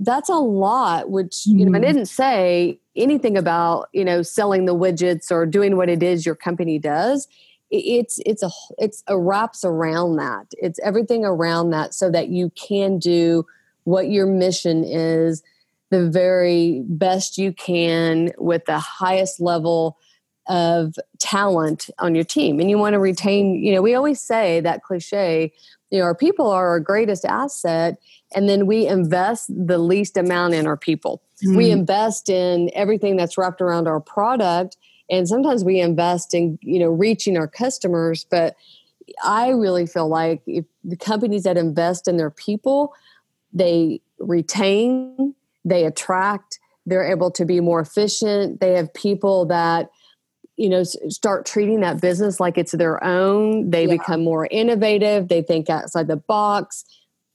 that's 0.00 0.28
a 0.28 0.34
lot 0.34 1.10
which 1.10 1.46
you 1.46 1.64
know 1.64 1.70
i 1.70 1.80
mm-hmm. 1.80 1.86
didn't 1.86 2.06
say 2.06 2.78
anything 2.96 3.36
about 3.36 3.88
you 3.92 4.04
know 4.04 4.22
selling 4.22 4.64
the 4.64 4.74
widgets 4.74 5.30
or 5.30 5.46
doing 5.46 5.76
what 5.76 5.88
it 5.88 6.02
is 6.02 6.26
your 6.26 6.34
company 6.34 6.78
does. 6.78 7.28
It's 7.70 8.20
it's 8.24 8.42
a 8.42 8.50
it's 8.78 9.02
a 9.06 9.18
wraps 9.18 9.64
around 9.64 10.16
that. 10.16 10.46
It's 10.58 10.78
everything 10.80 11.24
around 11.24 11.70
that 11.70 11.94
so 11.94 12.10
that 12.10 12.28
you 12.28 12.50
can 12.50 12.98
do 12.98 13.44
what 13.84 14.08
your 14.08 14.26
mission 14.26 14.84
is 14.84 15.42
the 15.90 16.08
very 16.08 16.82
best 16.86 17.38
you 17.38 17.52
can 17.52 18.32
with 18.38 18.64
the 18.64 18.78
highest 18.78 19.40
level 19.40 19.98
of 20.48 20.94
talent 21.18 21.90
on 21.98 22.14
your 22.14 22.24
team 22.24 22.60
and 22.60 22.70
you 22.70 22.78
want 22.78 22.94
to 22.94 23.00
retain 23.00 23.54
you 23.62 23.72
know 23.74 23.82
we 23.82 23.94
always 23.94 24.20
say 24.20 24.60
that 24.60 24.82
cliche 24.82 25.52
you 25.90 25.98
know 25.98 26.04
our 26.04 26.14
people 26.14 26.48
are 26.48 26.68
our 26.68 26.80
greatest 26.80 27.24
asset 27.24 27.98
and 28.34 28.48
then 28.48 28.66
we 28.66 28.86
invest 28.86 29.48
the 29.48 29.78
least 29.78 30.16
amount 30.16 30.54
in 30.54 30.66
our 30.66 30.76
people 30.76 31.20
mm. 31.44 31.56
we 31.56 31.70
invest 31.70 32.28
in 32.28 32.70
everything 32.74 33.16
that's 33.16 33.36
wrapped 33.36 33.60
around 33.60 33.88
our 33.88 34.00
product 34.00 34.76
and 35.10 35.28
sometimes 35.28 35.64
we 35.64 35.80
invest 35.80 36.32
in 36.32 36.58
you 36.62 36.78
know 36.78 36.90
reaching 36.90 37.36
our 37.36 37.48
customers 37.48 38.24
but 38.30 38.54
i 39.24 39.48
really 39.48 39.86
feel 39.86 40.08
like 40.08 40.42
if 40.46 40.64
the 40.84 40.96
companies 40.96 41.42
that 41.42 41.56
invest 41.56 42.06
in 42.06 42.16
their 42.16 42.30
people 42.30 42.92
they 43.52 44.00
retain 44.20 45.34
they 45.64 45.84
attract 45.84 46.60
they're 46.86 47.10
able 47.10 47.32
to 47.32 47.44
be 47.44 47.60
more 47.60 47.80
efficient 47.80 48.60
they 48.60 48.74
have 48.74 48.92
people 48.94 49.44
that 49.44 49.90
you 50.56 50.68
know 50.68 50.82
start 50.84 51.46
treating 51.46 51.80
that 51.80 52.00
business 52.00 52.40
like 52.40 52.58
it's 52.58 52.72
their 52.72 53.02
own. 53.04 53.70
They 53.70 53.84
yeah. 53.84 53.96
become 53.96 54.24
more 54.24 54.48
innovative. 54.50 55.28
They 55.28 55.42
think 55.42 55.68
outside 55.68 56.08
the 56.08 56.16
box. 56.16 56.84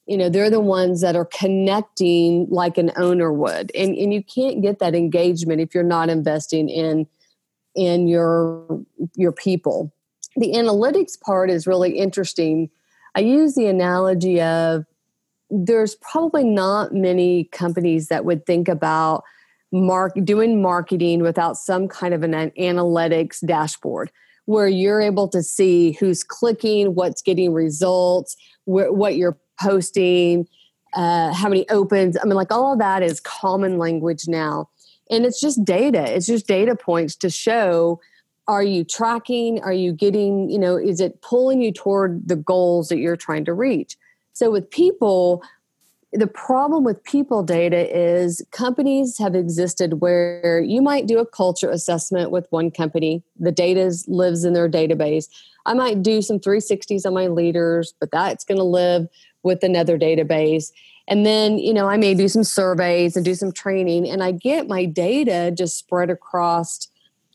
You 0.07 0.17
know 0.17 0.29
they're 0.29 0.49
the 0.49 0.59
ones 0.59 1.01
that 1.01 1.15
are 1.15 1.25
connecting 1.25 2.47
like 2.49 2.77
an 2.77 2.91
owner 2.97 3.31
would. 3.31 3.71
And 3.75 3.95
and 3.95 4.13
you 4.13 4.23
can't 4.23 4.61
get 4.61 4.79
that 4.79 4.95
engagement 4.95 5.61
if 5.61 5.73
you're 5.73 5.83
not 5.83 6.09
investing 6.09 6.69
in 6.69 7.07
in 7.75 8.07
your 8.07 8.65
your 9.15 9.31
people. 9.31 9.93
The 10.35 10.53
analytics 10.53 11.19
part 11.19 11.49
is 11.49 11.67
really 11.67 11.97
interesting. 11.97 12.69
I 13.15 13.19
use 13.19 13.55
the 13.55 13.67
analogy 13.67 14.41
of 14.41 14.85
there's 15.49 15.95
probably 15.95 16.45
not 16.45 16.93
many 16.93 17.43
companies 17.45 18.07
that 18.07 18.23
would 18.23 18.45
think 18.45 18.69
about 18.69 19.23
mark 19.71 20.13
doing 20.23 20.61
marketing 20.61 21.21
without 21.21 21.57
some 21.57 21.87
kind 21.87 22.13
of 22.13 22.23
an, 22.23 22.33
an 22.33 22.51
analytics 22.59 23.45
dashboard 23.45 24.11
where 24.45 24.67
you're 24.67 25.01
able 25.01 25.27
to 25.29 25.41
see 25.41 25.93
who's 25.93 26.23
clicking, 26.23 26.95
what's 26.95 27.21
getting 27.21 27.53
results, 27.53 28.35
wh- 28.65 28.91
what 28.91 29.15
you're 29.15 29.37
posting, 29.59 30.47
uh, 30.93 31.33
how 31.33 31.47
many 31.47 31.67
opens. 31.69 32.17
I 32.21 32.25
mean, 32.25 32.35
like 32.35 32.51
all 32.51 32.73
of 32.73 32.79
that 32.79 33.03
is 33.03 33.19
common 33.19 33.77
language 33.77 34.27
now. 34.27 34.69
And 35.09 35.25
it's 35.25 35.39
just 35.39 35.63
data, 35.63 36.15
it's 36.15 36.25
just 36.25 36.47
data 36.47 36.75
points 36.75 37.15
to 37.17 37.29
show 37.29 37.99
are 38.47 38.63
you 38.63 38.83
tracking? 38.83 39.61
Are 39.61 39.71
you 39.71 39.93
getting, 39.93 40.49
you 40.49 40.59
know, 40.59 40.75
is 40.75 40.99
it 40.99 41.21
pulling 41.21 41.61
you 41.61 41.71
toward 41.71 42.27
the 42.27 42.35
goals 42.35 42.89
that 42.89 42.97
you're 42.97 43.15
trying 43.15 43.45
to 43.45 43.53
reach? 43.53 43.97
So 44.33 44.51
with 44.51 44.69
people, 44.69 45.43
the 46.13 46.27
problem 46.27 46.83
with 46.83 47.03
people 47.03 47.41
data 47.41 47.87
is 47.89 48.45
companies 48.51 49.17
have 49.17 49.33
existed 49.33 50.01
where 50.01 50.61
you 50.61 50.81
might 50.81 51.07
do 51.07 51.19
a 51.19 51.25
culture 51.25 51.69
assessment 51.69 52.31
with 52.31 52.47
one 52.49 52.69
company. 52.69 53.23
The 53.39 53.51
data 53.51 53.93
lives 54.07 54.43
in 54.43 54.53
their 54.53 54.69
database. 54.69 55.29
I 55.65 55.73
might 55.73 56.03
do 56.03 56.21
some 56.21 56.39
360s 56.39 57.05
on 57.05 57.13
my 57.13 57.27
leaders 57.27 57.93
but 57.99 58.11
that's 58.11 58.43
going 58.43 58.57
to 58.57 58.63
live 58.63 59.07
with 59.43 59.63
another 59.63 59.97
database. 59.97 60.71
And 61.07 61.25
then 61.25 61.57
you 61.57 61.73
know 61.73 61.87
i 61.87 61.97
may 61.97 62.13
do 62.13 62.27
some 62.27 62.43
surveys 62.43 63.15
and 63.15 63.25
do 63.25 63.35
some 63.35 63.51
training 63.51 64.07
and 64.07 64.21
i 64.21 64.31
get 64.31 64.67
my 64.67 64.85
data 64.85 65.51
just 65.51 65.77
spread 65.77 66.09
across 66.09 66.87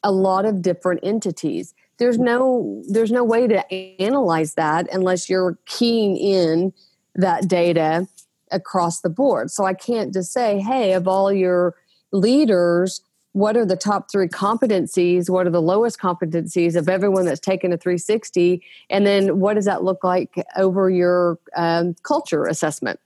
a 0.02 0.12
lot 0.12 0.44
of 0.44 0.62
different 0.62 1.00
entities. 1.02 1.74
There's 1.98 2.18
no 2.18 2.82
there's 2.88 3.10
no 3.10 3.24
way 3.24 3.46
to 3.46 3.72
analyze 4.00 4.54
that 4.54 4.86
unless 4.92 5.30
you're 5.30 5.58
keying 5.66 6.16
in 6.16 6.72
that 7.14 7.48
data 7.48 8.06
across 8.50 9.00
the 9.00 9.10
board. 9.10 9.50
So 9.50 9.64
I 9.64 9.74
can't 9.74 10.12
just 10.12 10.32
say, 10.32 10.58
hey, 10.60 10.92
of 10.92 11.08
all 11.08 11.32
your 11.32 11.74
leaders, 12.12 13.00
what 13.36 13.54
are 13.54 13.66
the 13.66 13.76
top 13.76 14.10
three 14.10 14.28
competencies? 14.28 15.28
What 15.28 15.46
are 15.46 15.50
the 15.50 15.60
lowest 15.60 16.00
competencies 16.00 16.74
of 16.74 16.88
everyone 16.88 17.26
that's 17.26 17.38
taken 17.38 17.70
a 17.70 17.76
360? 17.76 18.62
And 18.88 19.06
then 19.06 19.40
what 19.40 19.54
does 19.54 19.66
that 19.66 19.84
look 19.84 20.02
like 20.02 20.42
over 20.56 20.88
your 20.88 21.38
um, 21.54 21.94
culture 22.02 22.46
assessment? 22.46 22.98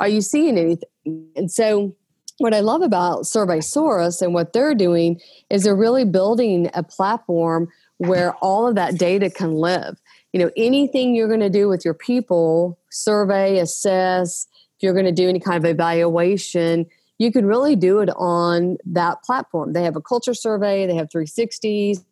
Are 0.00 0.08
you 0.08 0.22
seeing 0.22 0.56
anything? 0.56 0.88
And 1.36 1.50
so, 1.50 1.94
what 2.38 2.54
I 2.54 2.60
love 2.60 2.82
about 2.82 3.26
Survey 3.26 3.58
SurveySource 3.58 4.22
and 4.22 4.34
what 4.34 4.54
they're 4.54 4.74
doing 4.74 5.20
is 5.50 5.64
they're 5.64 5.76
really 5.76 6.04
building 6.04 6.68
a 6.74 6.82
platform 6.82 7.68
where 7.98 8.34
all 8.36 8.66
of 8.66 8.74
that 8.74 8.98
data 8.98 9.30
can 9.30 9.52
live. 9.52 10.00
You 10.32 10.40
know, 10.40 10.50
anything 10.56 11.14
you're 11.14 11.28
going 11.28 11.40
to 11.40 11.50
do 11.50 11.68
with 11.68 11.84
your 11.84 11.94
people, 11.94 12.78
survey, 12.90 13.58
assess, 13.58 14.48
you're 14.84 14.92
going 14.92 15.06
to 15.06 15.12
do 15.12 15.28
any 15.28 15.40
kind 15.40 15.56
of 15.56 15.68
evaluation, 15.68 16.86
you 17.18 17.32
can 17.32 17.46
really 17.46 17.74
do 17.74 18.00
it 18.00 18.10
on 18.10 18.76
that 18.84 19.22
platform. 19.22 19.72
They 19.72 19.82
have 19.82 19.96
a 19.96 20.00
culture 20.00 20.34
survey, 20.34 20.86
they 20.86 20.94
have 20.94 21.08
360s. 21.08 22.04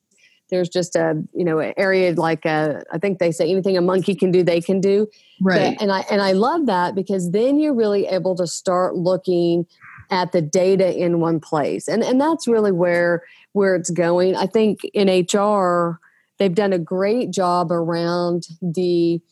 There's 0.50 0.68
just 0.68 0.96
a 0.96 1.22
you 1.34 1.46
know 1.46 1.60
an 1.60 1.72
area 1.78 2.12
like 2.12 2.44
a 2.44 2.82
I 2.92 2.98
think 2.98 3.20
they 3.20 3.32
say 3.32 3.50
anything 3.50 3.78
a 3.78 3.80
monkey 3.80 4.14
can 4.14 4.30
do 4.30 4.42
they 4.42 4.60
can 4.60 4.82
do 4.82 5.08
right 5.40 5.74
but, 5.78 5.82
and 5.82 5.90
I 5.90 6.04
and 6.10 6.20
I 6.20 6.32
love 6.32 6.66
that 6.66 6.94
because 6.94 7.30
then 7.30 7.58
you're 7.58 7.72
really 7.72 8.04
able 8.06 8.34
to 8.36 8.46
start 8.46 8.94
looking 8.94 9.66
at 10.10 10.32
the 10.32 10.42
data 10.42 10.94
in 10.94 11.20
one 11.20 11.40
place 11.40 11.88
and 11.88 12.02
and 12.02 12.20
that's 12.20 12.46
really 12.46 12.70
where 12.70 13.22
where 13.52 13.74
it's 13.74 13.88
going 13.88 14.36
I 14.36 14.44
think 14.44 14.84
in 14.92 15.08
HR 15.08 15.98
they've 16.38 16.54
done 16.54 16.74
a 16.74 16.78
great 16.78 17.30
job 17.30 17.72
around 17.72 18.46
the 18.60 19.22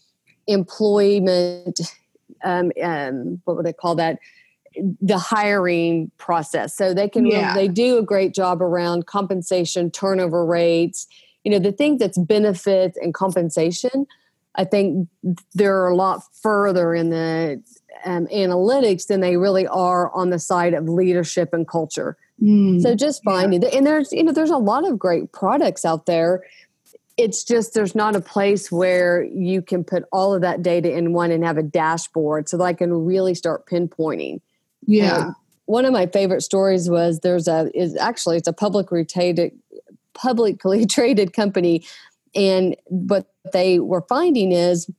employment 0.46 1.80
um, 2.44 2.72
um, 2.82 3.40
what 3.44 3.56
would 3.56 3.66
I 3.66 3.72
call 3.72 3.94
that? 3.96 4.18
The 5.00 5.18
hiring 5.18 6.10
process. 6.16 6.76
So 6.76 6.94
they 6.94 7.08
can 7.08 7.26
yeah. 7.26 7.54
they 7.54 7.68
do 7.68 7.98
a 7.98 8.02
great 8.02 8.34
job 8.34 8.62
around 8.62 9.06
compensation, 9.06 9.90
turnover 9.90 10.44
rates. 10.46 11.06
You 11.44 11.50
know, 11.50 11.58
the 11.58 11.72
thing 11.72 11.98
that's 11.98 12.18
benefits 12.18 12.96
and 13.00 13.14
compensation. 13.14 14.06
I 14.56 14.64
think 14.64 15.08
they're 15.54 15.86
a 15.86 15.94
lot 15.94 16.22
further 16.42 16.92
in 16.92 17.10
the 17.10 17.62
um, 18.04 18.26
analytics 18.26 19.06
than 19.06 19.20
they 19.20 19.36
really 19.36 19.66
are 19.68 20.12
on 20.12 20.30
the 20.30 20.40
side 20.40 20.74
of 20.74 20.88
leadership 20.88 21.50
and 21.52 21.68
culture. 21.68 22.16
Mm, 22.42 22.80
so 22.80 22.94
just 22.94 23.22
finding 23.22 23.62
yeah. 23.62 23.68
and 23.68 23.86
there's 23.86 24.12
you 24.12 24.22
know 24.22 24.32
there's 24.32 24.50
a 24.50 24.56
lot 24.56 24.88
of 24.88 24.98
great 24.98 25.30
products 25.32 25.84
out 25.84 26.06
there 26.06 26.42
it's 27.20 27.44
just 27.44 27.74
there's 27.74 27.94
not 27.94 28.16
a 28.16 28.20
place 28.20 28.72
where 28.72 29.24
you 29.24 29.62
can 29.62 29.84
put 29.84 30.04
all 30.12 30.34
of 30.34 30.40
that 30.40 30.62
data 30.62 30.92
in 30.92 31.12
one 31.12 31.30
and 31.30 31.44
have 31.44 31.58
a 31.58 31.62
dashboard 31.62 32.48
so 32.48 32.56
that 32.56 32.64
I 32.64 32.72
can 32.72 32.92
really 33.04 33.34
start 33.34 33.66
pinpointing. 33.66 34.40
Yeah. 34.86 35.16
Um, 35.16 35.36
one 35.66 35.84
of 35.84 35.92
my 35.92 36.06
favorite 36.06 36.40
stories 36.40 36.90
was 36.90 37.20
there's 37.20 37.46
a 37.46 37.70
is 37.74 37.96
actually 37.96 38.36
it's 38.36 38.48
a 38.48 38.52
publicly 38.52 39.04
traded 39.04 39.52
publicly 40.14 40.86
traded 40.96 41.32
company 41.32 41.84
and 42.34 42.76
what 42.86 43.26
they 43.52 43.78
were 43.78 44.04
finding 44.08 44.52
is 44.52 44.90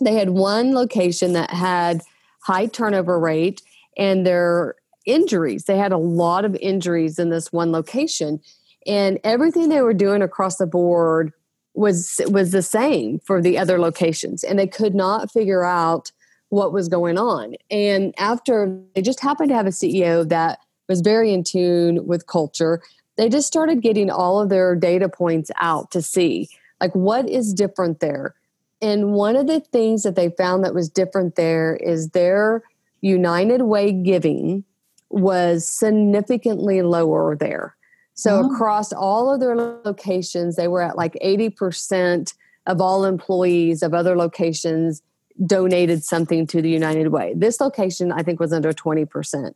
they 0.00 0.14
had 0.14 0.30
one 0.30 0.74
location 0.74 1.34
that 1.34 1.50
had 1.50 2.00
high 2.40 2.66
turnover 2.66 3.18
rate 3.18 3.60
and 3.98 4.26
their 4.26 4.76
injuries 5.04 5.64
they 5.64 5.76
had 5.76 5.92
a 5.92 5.98
lot 5.98 6.46
of 6.46 6.56
injuries 6.56 7.18
in 7.18 7.28
this 7.28 7.52
one 7.52 7.70
location 7.70 8.40
and 8.86 9.18
everything 9.24 9.68
they 9.68 9.82
were 9.82 9.94
doing 9.94 10.22
across 10.22 10.56
the 10.56 10.66
board 10.66 11.32
was 11.74 12.20
was 12.28 12.52
the 12.52 12.62
same 12.62 13.18
for 13.20 13.42
the 13.42 13.58
other 13.58 13.78
locations 13.78 14.44
and 14.44 14.58
they 14.58 14.66
could 14.66 14.94
not 14.94 15.30
figure 15.30 15.64
out 15.64 16.12
what 16.48 16.72
was 16.72 16.88
going 16.88 17.18
on. 17.18 17.54
And 17.70 18.14
after 18.16 18.80
they 18.94 19.02
just 19.02 19.20
happened 19.20 19.48
to 19.48 19.56
have 19.56 19.66
a 19.66 19.70
ceo 19.70 20.28
that 20.28 20.60
was 20.88 21.00
very 21.00 21.32
in 21.32 21.42
tune 21.42 22.06
with 22.06 22.26
culture. 22.26 22.80
They 23.16 23.28
just 23.28 23.46
started 23.46 23.82
getting 23.82 24.10
all 24.10 24.40
of 24.40 24.48
their 24.48 24.76
data 24.76 25.08
points 25.08 25.50
out 25.60 25.90
to 25.92 26.02
see 26.02 26.48
like 26.80 26.94
what 26.94 27.28
is 27.28 27.54
different 27.54 28.00
there. 28.00 28.34
And 28.82 29.12
one 29.12 29.36
of 29.36 29.46
the 29.46 29.60
things 29.60 30.02
that 30.02 30.16
they 30.16 30.30
found 30.30 30.64
that 30.64 30.74
was 30.74 30.88
different 30.88 31.36
there 31.36 31.76
is 31.76 32.10
their 32.10 32.62
united 33.00 33.62
way 33.62 33.92
giving 33.92 34.64
was 35.10 35.68
significantly 35.68 36.82
lower 36.82 37.36
there 37.36 37.76
so 38.14 38.42
oh. 38.42 38.52
across 38.52 38.92
all 38.92 39.32
of 39.32 39.40
their 39.40 39.56
locations, 39.56 40.56
they 40.56 40.68
were 40.68 40.82
at 40.82 40.96
like 40.96 41.14
80% 41.22 42.34
of 42.66 42.80
all 42.80 43.04
employees 43.04 43.82
of 43.82 43.92
other 43.92 44.16
locations 44.16 45.02
donated 45.44 46.04
something 46.04 46.46
to 46.46 46.62
the 46.62 46.70
United 46.70 47.08
Way. 47.08 47.34
This 47.36 47.60
location, 47.60 48.12
I 48.12 48.22
think, 48.22 48.38
was 48.38 48.52
under 48.52 48.72
20%. 48.72 49.52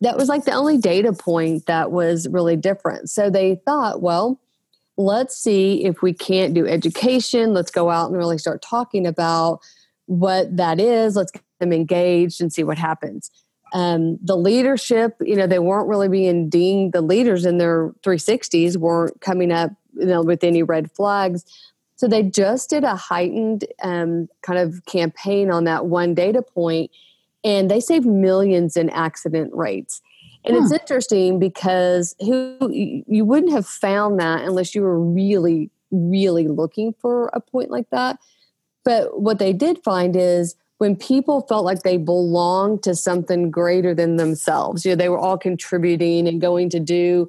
That 0.00 0.16
was 0.16 0.28
like 0.28 0.44
the 0.44 0.52
only 0.52 0.78
data 0.78 1.12
point 1.12 1.66
that 1.66 1.90
was 1.90 2.28
really 2.28 2.56
different. 2.56 3.10
So 3.10 3.30
they 3.30 3.60
thought, 3.64 4.02
well, 4.02 4.38
let's 4.96 5.36
see 5.36 5.84
if 5.84 6.02
we 6.02 6.12
can't 6.12 6.54
do 6.54 6.66
education. 6.66 7.54
Let's 7.54 7.70
go 7.70 7.90
out 7.90 8.08
and 8.08 8.16
really 8.16 8.38
start 8.38 8.62
talking 8.62 9.06
about 9.06 9.60
what 10.06 10.56
that 10.56 10.78
is. 10.78 11.16
Let's 11.16 11.32
get 11.32 11.42
them 11.58 11.72
engaged 11.72 12.40
and 12.40 12.52
see 12.52 12.62
what 12.62 12.78
happens. 12.78 13.30
Um, 13.72 14.18
the 14.22 14.36
leadership, 14.36 15.16
you 15.20 15.36
know, 15.36 15.46
they 15.46 15.58
weren't 15.58 15.88
really 15.88 16.08
being 16.08 16.48
deemed 16.48 16.92
the 16.92 17.02
leaders 17.02 17.44
in 17.44 17.58
their 17.58 17.90
360s 18.02 18.76
weren't 18.76 19.20
coming 19.20 19.52
up, 19.52 19.72
you 19.94 20.06
know, 20.06 20.22
with 20.22 20.42
any 20.42 20.62
red 20.62 20.90
flags. 20.90 21.44
So 21.96 22.06
they 22.06 22.22
just 22.22 22.70
did 22.70 22.84
a 22.84 22.94
heightened 22.94 23.64
um, 23.82 24.28
kind 24.42 24.58
of 24.58 24.84
campaign 24.86 25.50
on 25.50 25.64
that 25.64 25.86
one 25.86 26.14
data 26.14 26.42
point, 26.42 26.92
and 27.44 27.70
they 27.70 27.80
saved 27.80 28.06
millions 28.06 28.76
in 28.76 28.88
accident 28.90 29.52
rates. 29.52 30.00
And 30.44 30.56
huh. 30.56 30.62
it's 30.62 30.72
interesting 30.72 31.38
because 31.38 32.14
who 32.20 32.56
you 32.70 33.24
wouldn't 33.24 33.52
have 33.52 33.66
found 33.66 34.20
that 34.20 34.44
unless 34.44 34.74
you 34.74 34.82
were 34.82 35.00
really, 35.00 35.70
really 35.90 36.46
looking 36.46 36.94
for 37.00 37.30
a 37.32 37.40
point 37.40 37.70
like 37.70 37.90
that. 37.90 38.18
But 38.84 39.20
what 39.20 39.38
they 39.38 39.52
did 39.52 39.82
find 39.82 40.14
is 40.16 40.54
when 40.78 40.96
people 40.96 41.42
felt 41.48 41.64
like 41.64 41.82
they 41.82 41.96
belonged 41.96 42.82
to 42.84 42.94
something 42.94 43.50
greater 43.50 43.94
than 43.94 44.16
themselves, 44.16 44.84
you 44.84 44.92
know, 44.92 44.96
they 44.96 45.08
were 45.08 45.18
all 45.18 45.36
contributing 45.36 46.26
and 46.26 46.40
going 46.40 46.70
to 46.70 46.80
do, 46.80 47.28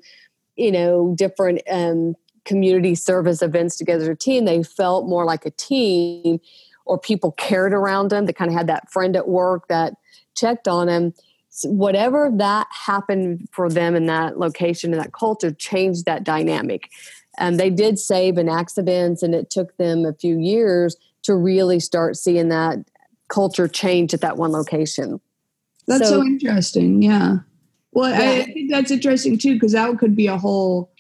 you 0.56 0.72
know, 0.72 1.14
different 1.18 1.62
um, 1.70 2.16
community 2.46 2.96
service 2.96 3.42
events 3.42 3.76
together 3.76 4.04
as 4.04 4.10
a 4.10 4.16
team, 4.16 4.46
they 4.46 4.64
felt 4.64 5.08
more 5.08 5.26
like 5.26 5.46
a 5.46 5.52
team 5.52 6.40
or 6.86 6.98
people 6.98 7.32
cared 7.34 7.74
around 7.74 8.10
them. 8.10 8.26
They 8.26 8.34
kind 8.34 8.50
of 8.50 8.58
had 8.58 8.68
that 8.68 8.92
friend 8.92 9.16
at 9.16 9.28
work 9.28 9.68
that 9.68 9.94
checked 10.36 10.68
on 10.68 10.88
them. 10.88 11.14
So 11.50 11.70
whatever 11.70 12.32
that 12.38 12.68
happened 12.72 13.48
for 13.52 13.70
them 13.70 13.96
in 13.96 14.06
that 14.08 14.40
location 14.40 14.94
and 14.94 15.02
that 15.02 15.14
culture 15.14 15.52
changed 15.52 16.06
that 16.06 16.24
dynamic. 16.24 16.90
And 17.38 17.60
they 17.60 17.70
did 17.70 18.00
save 18.00 18.38
in 18.38 18.50
accidents, 18.50 19.24
and 19.24 19.34
it 19.34 19.50
took 19.50 19.78
them 19.78 20.06
a 20.06 20.14
few 20.14 20.40
years 20.40 20.98
to 21.24 21.36
really 21.36 21.80
start 21.80 22.18
seeing 22.18 22.50
that 22.50 22.80
culture 23.30 23.68
change 23.68 24.14
at 24.14 24.22
that 24.22 24.38
one 24.38 24.52
location. 24.52 25.22
That's 25.88 26.10
so, 26.10 26.20
so 26.20 26.24
interesting. 26.24 27.02
Yeah. 27.02 27.38
Well, 27.92 28.12
yeah. 28.12 28.44
I 28.44 28.46
think 28.46 28.70
that's 28.70 28.92
interesting 28.92 29.38
too 29.38 29.54
because 29.54 29.72
that 29.72 29.98
could 29.98 30.16
be 30.16 30.28
a 30.28 30.38
whole 30.38 30.92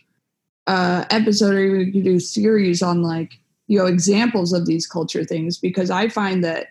uh, 0.67 1.05
episode, 1.09 1.53
or 1.53 1.59
even 1.59 1.79
you 1.87 1.91
could 1.91 2.03
do 2.03 2.19
series 2.19 2.81
on 2.81 3.01
like 3.01 3.33
you 3.67 3.77
know 3.77 3.85
examples 3.85 4.53
of 4.53 4.65
these 4.65 4.87
culture 4.87 5.23
things. 5.23 5.57
Because 5.57 5.91
I 5.91 6.09
find 6.09 6.43
that 6.43 6.67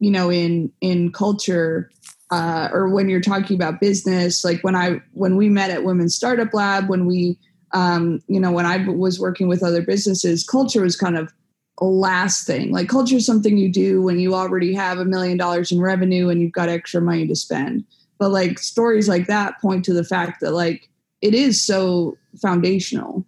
you 0.00 0.10
know 0.10 0.30
in 0.30 0.72
in 0.80 1.12
culture 1.12 1.90
uh, 2.30 2.68
or 2.72 2.88
when 2.88 3.08
you're 3.08 3.20
talking 3.20 3.56
about 3.56 3.80
business, 3.80 4.44
like 4.44 4.62
when 4.62 4.76
I 4.76 5.00
when 5.12 5.36
we 5.36 5.48
met 5.48 5.70
at 5.70 5.84
Women's 5.84 6.14
Startup 6.14 6.52
Lab, 6.52 6.88
when 6.88 7.06
we 7.06 7.38
um, 7.72 8.20
you 8.26 8.40
know 8.40 8.52
when 8.52 8.66
I 8.66 8.86
was 8.88 9.20
working 9.20 9.48
with 9.48 9.62
other 9.62 9.82
businesses, 9.82 10.44
culture 10.44 10.82
was 10.82 10.96
kind 10.96 11.16
of 11.16 11.32
last 11.80 12.46
thing. 12.46 12.72
Like 12.72 12.88
culture 12.88 13.16
is 13.16 13.26
something 13.26 13.56
you 13.56 13.70
do 13.70 14.02
when 14.02 14.18
you 14.18 14.34
already 14.34 14.74
have 14.74 14.98
a 14.98 15.04
million 15.04 15.38
dollars 15.38 15.72
in 15.72 15.80
revenue 15.80 16.28
and 16.28 16.40
you've 16.40 16.52
got 16.52 16.68
extra 16.68 17.00
money 17.00 17.26
to 17.26 17.34
spend. 17.34 17.84
But 18.18 18.30
like 18.30 18.58
stories 18.58 19.08
like 19.08 19.26
that 19.26 19.60
point 19.60 19.84
to 19.86 19.94
the 19.94 20.04
fact 20.04 20.40
that 20.40 20.52
like 20.52 20.88
it 21.22 21.34
is 21.34 21.62
so 21.62 22.18
foundational. 22.40 23.24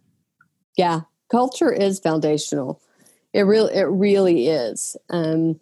Yeah, 0.76 1.02
culture 1.30 1.72
is 1.72 1.99
foundational. 1.99 2.80
It 3.32 3.42
really 3.42 3.75
it 3.75 3.88
really 3.88 4.49
is. 4.49 4.96
Um 5.08 5.61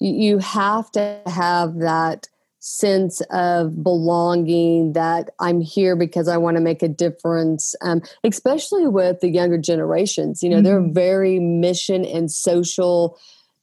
you 0.00 0.38
have 0.38 0.90
to 0.92 1.20
have 1.26 1.78
that 1.78 2.28
sense 2.66 3.20
of 3.30 3.82
belonging 3.82 4.94
that 4.94 5.28
I'm 5.38 5.60
here 5.60 5.96
because 5.96 6.28
I 6.28 6.38
want 6.38 6.56
to 6.56 6.62
make 6.62 6.82
a 6.82 6.88
difference, 6.88 7.76
um, 7.82 8.00
especially 8.24 8.86
with 8.86 9.20
the 9.20 9.28
younger 9.28 9.58
generations. 9.58 10.42
You 10.42 10.48
know, 10.48 10.56
mm-hmm. 10.56 10.64
they're 10.64 10.92
very 10.92 11.38
mission 11.38 12.06
and 12.06 12.32
social 12.32 13.18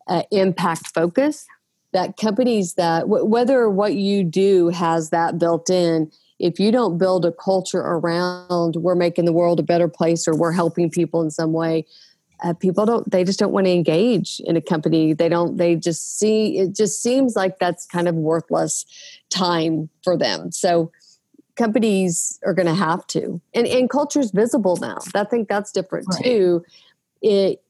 uh, 0.07 0.21
impact 0.29 0.93
focused. 0.93 1.47
That 1.93 2.15
companies 2.15 2.75
that, 2.75 3.01
w- 3.01 3.25
whether 3.25 3.67
what 3.71 3.95
you 3.95 4.23
do 4.23 4.69
has 4.69 5.09
that 5.09 5.39
built 5.39 5.71
in, 5.71 6.11
if 6.37 6.59
you 6.59 6.71
don't 6.71 6.99
build 6.99 7.25
a 7.25 7.31
culture 7.31 7.81
around 7.81 8.75
we're 8.75 8.95
making 8.95 9.25
the 9.25 9.33
world 9.33 9.59
a 9.59 9.63
better 9.63 9.87
place 9.87 10.27
or 10.27 10.35
we're 10.35 10.51
helping 10.51 10.91
people 10.91 11.23
in 11.23 11.31
some 11.31 11.53
way, 11.53 11.87
uh, 12.41 12.53
people 12.53 12.85
don't 12.85 13.09
they 13.09 13.23
just 13.23 13.39
don't 13.39 13.51
want 13.51 13.65
to 13.65 13.71
engage 13.71 14.41
in 14.45 14.55
a 14.55 14.61
company. 14.61 15.13
They 15.13 15.29
don't 15.29 15.57
they 15.57 15.75
just 15.75 16.19
see 16.19 16.57
it 16.57 16.75
just 16.75 17.01
seems 17.01 17.35
like 17.35 17.59
that's 17.59 17.85
kind 17.85 18.07
of 18.07 18.15
worthless 18.15 18.85
time 19.29 19.89
for 20.03 20.17
them. 20.17 20.51
So 20.51 20.91
companies 21.55 22.39
are 22.45 22.53
going 22.53 22.67
to 22.67 22.73
have 22.73 23.05
to. 23.07 23.41
And 23.53 23.67
and 23.67 23.89
culture's 23.89 24.31
visible 24.31 24.77
now. 24.77 24.99
I 25.13 25.23
think 25.23 25.49
that's 25.49 25.71
different 25.71 26.07
right. 26.11 26.23
too. 26.23 26.65
It, 27.21 27.61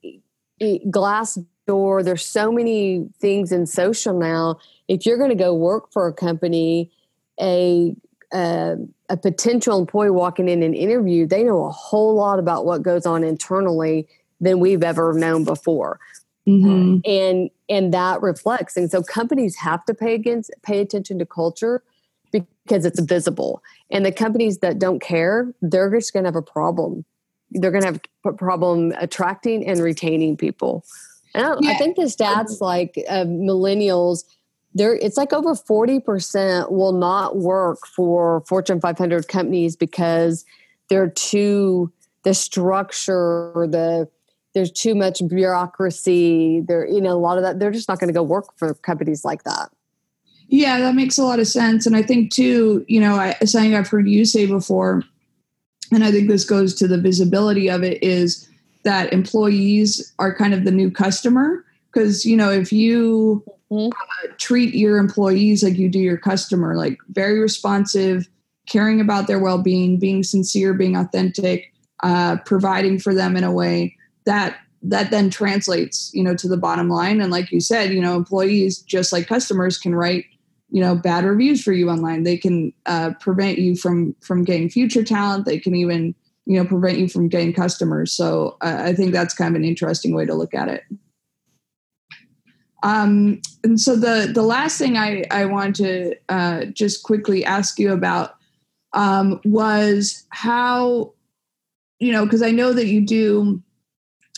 it 0.60 0.90
glass 0.90 1.38
door 1.68 2.02
there's 2.02 2.26
so 2.26 2.52
many 2.52 3.08
things 3.20 3.52
in 3.52 3.66
social 3.66 4.18
now. 4.18 4.60
If 4.88 5.06
you're 5.06 5.18
going 5.18 5.30
to 5.30 5.36
go 5.36 5.54
work 5.54 5.92
for 5.92 6.08
a 6.08 6.14
company 6.14 6.92
a 7.40 7.96
uh, 8.32 8.76
a 9.10 9.18
potential 9.18 9.78
employee 9.78 10.10
walking 10.10 10.48
in 10.48 10.64
an 10.64 10.74
interview, 10.74 11.28
they 11.28 11.44
know 11.44 11.66
a 11.66 11.72
whole 11.72 12.16
lot 12.16 12.40
about 12.40 12.66
what 12.66 12.82
goes 12.82 13.06
on 13.06 13.26
internally 13.26 14.08
than 14.42 14.60
we've 14.60 14.84
ever 14.84 15.14
known 15.14 15.46
before. 15.46 16.00
Mm-hmm. 16.48 16.98
and 17.06 17.52
and 17.70 17.94
that 17.94 18.20
reflects 18.24 18.76
and 18.76 18.90
so 18.90 19.04
companies 19.04 19.56
have 19.58 19.86
to 19.86 19.94
pay 19.94 20.16
against 20.16 20.50
pay 20.64 20.80
attention 20.80 21.20
to 21.20 21.26
culture 21.26 21.84
because 22.32 22.84
it's 22.84 23.00
visible 23.00 23.62
and 23.92 24.04
the 24.04 24.12
companies 24.12 24.58
that 24.58 24.80
don't 24.80 25.00
care 25.00 25.54
they're 25.62 25.92
just 25.92 26.14
going 26.14 26.24
to 26.24 26.30
have 26.30 26.36
a 26.36 26.42
problem 26.42 27.06
they're 27.52 27.70
going 27.70 27.84
to 27.84 27.90
have 27.90 28.02
a 28.26 28.34
problem 28.34 28.92
attracting 28.98 29.68
and 29.68 29.82
retaining 29.82 30.36
people 30.36 30.84
and 31.36 31.46
I, 31.46 31.56
yeah. 31.60 31.70
I 31.70 31.76
think 31.76 31.96
the 31.96 32.06
stats 32.06 32.60
like 32.60 32.96
uh, 33.08 33.26
millennials 33.26 34.24
there 34.74 34.96
it's 34.96 35.18
like 35.18 35.34
over 35.34 35.54
40% 35.54 36.72
will 36.72 36.94
not 36.94 37.38
work 37.38 37.86
for 37.86 38.42
fortune 38.48 38.82
500 38.82 39.28
companies 39.28 39.76
because 39.76 40.44
they're 40.90 41.12
too 41.12 41.94
the 42.24 42.34
structure 42.34 43.68
the 43.70 44.10
there's 44.54 44.72
too 44.72 44.96
much 44.96 45.22
bureaucracy. 45.28 46.62
There 46.68 46.88
you 46.88 47.02
know 47.02 47.14
a 47.14 47.20
lot 47.20 47.38
of 47.38 47.44
that 47.44 47.60
they're 47.60 47.72
just 47.72 47.90
not 47.90 48.00
going 48.00 48.10
to 48.10 48.14
go 48.14 48.24
work 48.24 48.58
for 48.58 48.74
companies 48.76 49.24
like 49.24 49.44
that. 49.44 49.70
Yeah 50.48 50.80
that 50.80 50.96
makes 50.96 51.18
a 51.18 51.24
lot 51.24 51.40
of 51.40 51.48
sense. 51.48 51.86
And 51.86 51.96
i 51.96 52.02
think 52.02 52.32
too 52.32 52.86
you 52.88 53.00
know 53.00 53.16
I, 53.16 53.36
something 53.46 53.76
i've 53.76 53.88
heard 53.88 54.08
you 54.08 54.26
say 54.26 54.46
before 54.46 55.04
and 55.92 56.04
i 56.04 56.12
think 56.12 56.30
this 56.30 56.44
goes 56.44 56.74
to 56.76 56.88
the 56.88 57.00
visibility 57.00 57.70
of 57.70 57.84
it 57.84 58.02
is 58.04 58.50
that 58.84 59.14
employees 59.14 60.14
are 60.20 60.36
kind 60.36 60.54
of 60.54 60.66
the 60.66 60.72
new 60.72 60.92
customer. 60.92 61.64
Because 61.92 62.26
you 62.26 62.38
know 62.38 62.50
if 62.50 62.72
you 62.72 63.44
mm-hmm. 63.70 63.88
uh, 63.88 64.34
treat 64.38 64.74
your 64.74 64.98
employees 64.98 65.62
like 65.64 65.78
you 65.78 65.90
do 65.90 66.00
your 66.00 66.18
customer 66.18 66.76
like 66.78 66.98
very 67.10 67.40
responsive 67.40 68.30
caring 68.66 69.02
about 69.02 69.28
their 69.28 69.40
well-being 69.40 70.00
being 70.00 70.24
sincere 70.24 70.74
being 70.74 70.96
authentic 70.96 71.74
uh, 72.04 72.38
providing 72.46 72.98
for 72.98 73.14
them 73.14 73.36
in 73.36 73.44
a 73.44 73.52
way 73.52 73.94
that 74.26 74.58
that 74.84 75.12
then 75.12 75.30
translates 75.30 76.12
you 76.14 76.24
know 76.24 76.36
to 76.36 76.48
the 76.48 76.58
bottom 76.58 76.90
line. 76.90 77.22
And 77.22 77.32
like 77.32 77.52
you 77.52 77.60
said 77.60 77.94
you 77.94 78.02
know 78.02 78.16
employees 78.16 78.80
just 78.80 79.14
like 79.14 79.28
customers 79.28 79.78
can 79.78 79.96
write 79.96 80.26
you 80.70 80.82
know 80.82 80.96
bad 80.96 81.26
reviews 81.26 81.64
for 81.64 81.74
you 81.74 81.90
online. 81.90 82.24
They 82.24 82.38
can 82.38 82.74
uh, 82.86 83.12
prevent 83.20 83.58
you 83.58 83.76
from 83.76 84.16
from 84.22 84.44
getting 84.44 84.70
future 84.70 85.04
talent. 85.04 85.46
They 85.46 85.60
can 85.60 85.76
even 85.76 86.16
you 86.46 86.58
know 86.58 86.66
prevent 86.66 86.98
you 86.98 87.08
from 87.08 87.28
getting 87.28 87.54
customers. 87.54 88.12
So 88.12 88.58
uh, 88.62 88.82
i 88.82 88.94
think 88.94 89.12
that's 89.12 89.34
kind 89.34 89.56
of 89.56 89.60
an 89.60 89.68
interesting 89.68 90.14
way 90.14 90.26
to 90.26 90.34
look 90.34 90.54
at 90.54 90.68
it. 90.68 90.84
Um, 92.84 93.42
and 93.64 93.80
so 93.80 93.96
the 93.96 94.32
the 94.34 94.42
last 94.42 94.78
thing 94.78 94.98
i 94.98 95.24
i 95.30 95.46
want 95.46 95.76
to 95.78 96.16
uh, 96.30 96.66
just 96.66 97.04
quickly 97.04 97.46
ask 97.46 97.78
you 97.78 97.92
about 97.92 98.36
um, 98.94 99.40
was 99.46 100.26
how 100.30 101.14
you 102.00 102.12
know 102.12 102.26
because 102.26 102.42
i 102.42 102.52
know 102.52 102.74
that 102.74 102.88
you 102.88 103.06
do 103.06 103.62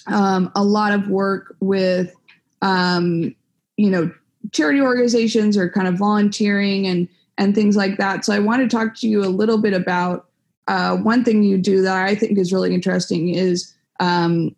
um, 0.08 0.52
a 0.56 0.64
lot 0.64 0.94
of 0.94 1.08
work 1.08 1.56
with, 1.60 2.14
um, 2.62 3.36
you 3.78 3.90
know, 3.90 4.12
charity 4.52 4.82
organizations 4.82 5.58
or 5.58 5.70
kind 5.70 5.88
of 5.88 5.96
volunteering 5.96 6.88
and 6.88 7.08
and 7.38 7.56
things 7.56 7.76
like 7.76 7.98
that. 7.98 8.24
So 8.24 8.34
I 8.34 8.40
want 8.40 8.62
to 8.62 8.68
talk 8.68 8.96
to 8.98 9.08
you 9.08 9.24
a 9.24 9.28
little 9.28 9.58
bit 9.58 9.74
about 9.74 10.28
uh, 10.68 10.96
one 10.98 11.24
thing 11.24 11.44
you 11.44 11.58
do 11.58 11.82
that 11.82 12.06
I 12.06 12.16
think 12.16 12.38
is 12.38 12.54
really 12.54 12.74
interesting 12.74 13.30
is 13.30 13.74
um, 14.00 14.56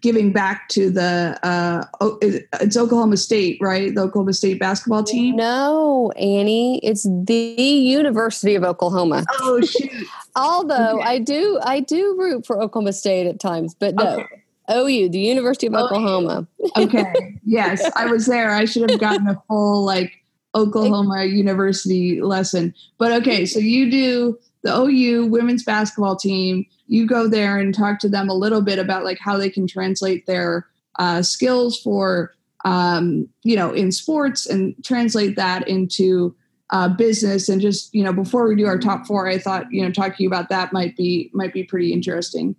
giving 0.00 0.32
back 0.32 0.68
to 0.70 0.90
the 0.90 1.38
uh, 1.42 1.84
it's 2.22 2.76
Oklahoma 2.76 3.16
State, 3.16 3.58
right? 3.60 3.94
The 3.94 4.02
Oklahoma 4.02 4.32
State 4.32 4.58
basketball 4.58 5.04
team. 5.04 5.36
No, 5.36 6.12
Annie, 6.12 6.80
it's 6.82 7.04
the 7.04 7.34
University 7.34 8.54
of 8.54 8.64
Oklahoma. 8.64 9.24
Oh 9.40 9.60
shoot! 9.64 9.90
Although 10.36 10.98
okay. 10.98 11.08
I 11.08 11.18
do, 11.18 11.60
I 11.62 11.80
do 11.80 12.16
root 12.18 12.46
for 12.46 12.60
Oklahoma 12.60 12.92
State 12.92 13.26
at 13.26 13.40
times, 13.40 13.74
but 13.74 13.94
no. 13.94 14.20
Okay. 14.20 14.26
OU, 14.70 15.08
the 15.10 15.18
University 15.18 15.66
of 15.66 15.74
Oklahoma. 15.74 16.46
okay. 16.76 17.34
Yes, 17.50 17.82
I 17.96 18.04
was 18.06 18.26
there. 18.26 18.50
I 18.50 18.66
should 18.66 18.90
have 18.90 19.00
gotten 19.00 19.26
a 19.26 19.42
full 19.48 19.82
like 19.82 20.12
Oklahoma 20.54 21.24
University 21.24 22.20
lesson. 22.20 22.74
But 22.98 23.10
okay, 23.22 23.46
so 23.46 23.58
you 23.58 23.90
do 23.90 24.38
the 24.62 24.76
OU 24.76 25.26
women's 25.28 25.64
basketball 25.64 26.16
team, 26.16 26.66
you 26.88 27.06
go 27.06 27.26
there 27.26 27.58
and 27.58 27.74
talk 27.74 28.00
to 28.00 28.08
them 28.08 28.28
a 28.28 28.34
little 28.34 28.60
bit 28.60 28.78
about 28.78 29.04
like 29.04 29.18
how 29.18 29.38
they 29.38 29.48
can 29.48 29.66
translate 29.66 30.26
their 30.26 30.66
uh, 30.98 31.22
skills 31.22 31.80
for 31.80 32.34
um, 32.64 33.28
you 33.44 33.56
know 33.56 33.72
in 33.72 33.92
sports 33.92 34.46
and 34.46 34.74
translate 34.84 35.36
that 35.36 35.66
into 35.68 36.34
uh, 36.70 36.88
business 36.88 37.48
and 37.48 37.62
just 37.62 37.94
you 37.94 38.02
know 38.02 38.12
before 38.12 38.46
we 38.48 38.56
do 38.56 38.66
our 38.66 38.78
top 38.78 39.06
four 39.06 39.26
i 39.26 39.38
thought 39.38 39.64
you 39.70 39.82
know 39.82 39.90
talking 39.90 40.26
about 40.26 40.50
that 40.50 40.72
might 40.72 40.96
be 40.96 41.30
might 41.32 41.52
be 41.52 41.62
pretty 41.62 41.92
interesting 41.92 42.54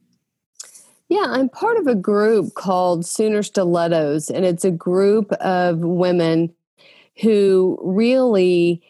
yeah 1.10 1.26
i'm 1.28 1.50
part 1.50 1.78
of 1.78 1.88
a 1.88 1.95
group 1.95 2.54
called 2.54 3.06
sooner 3.06 3.43
stilettos 3.43 4.30
and 4.30 4.45
it's 4.45 4.65
a 4.65 4.72
group 4.72 5.32
of 5.34 5.80
women 5.80 6.54
who 7.22 7.78
really 7.82 8.82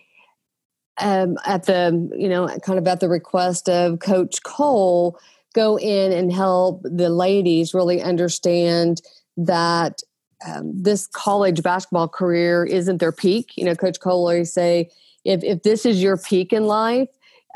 um, 1.02 1.38
at 1.46 1.64
the 1.64 2.10
you 2.18 2.30
know 2.30 2.48
kind 2.64 2.78
of 2.78 2.88
at 2.88 3.00
the 3.00 3.10
request 3.10 3.70
of 3.70 4.00
coach 4.00 4.44
Coale 4.44 5.18
go 5.54 5.80
in 5.80 6.12
and 6.12 6.32
help 6.32 6.82
the 6.84 7.10
ladies 7.10 7.74
really 7.74 8.02
understand 8.02 9.02
that 9.38 10.02
um, 10.46 10.72
this 10.82 11.08
college 11.08 11.62
basketball 11.64 12.08
career 12.08 12.66
isn't 12.66 12.98
their 12.98 13.12
peak. 13.12 13.58
You 13.58 13.66
know, 13.66 13.76
Coach 13.76 14.00
Coale 14.00 14.14
always 14.14 14.54
say, 14.54 14.90
if 15.26 15.44
if 15.44 15.64
this 15.64 15.86
is 15.86 16.02
your 16.02 16.18
peak 16.18 16.54
in 16.54 16.66
life, 16.66 17.10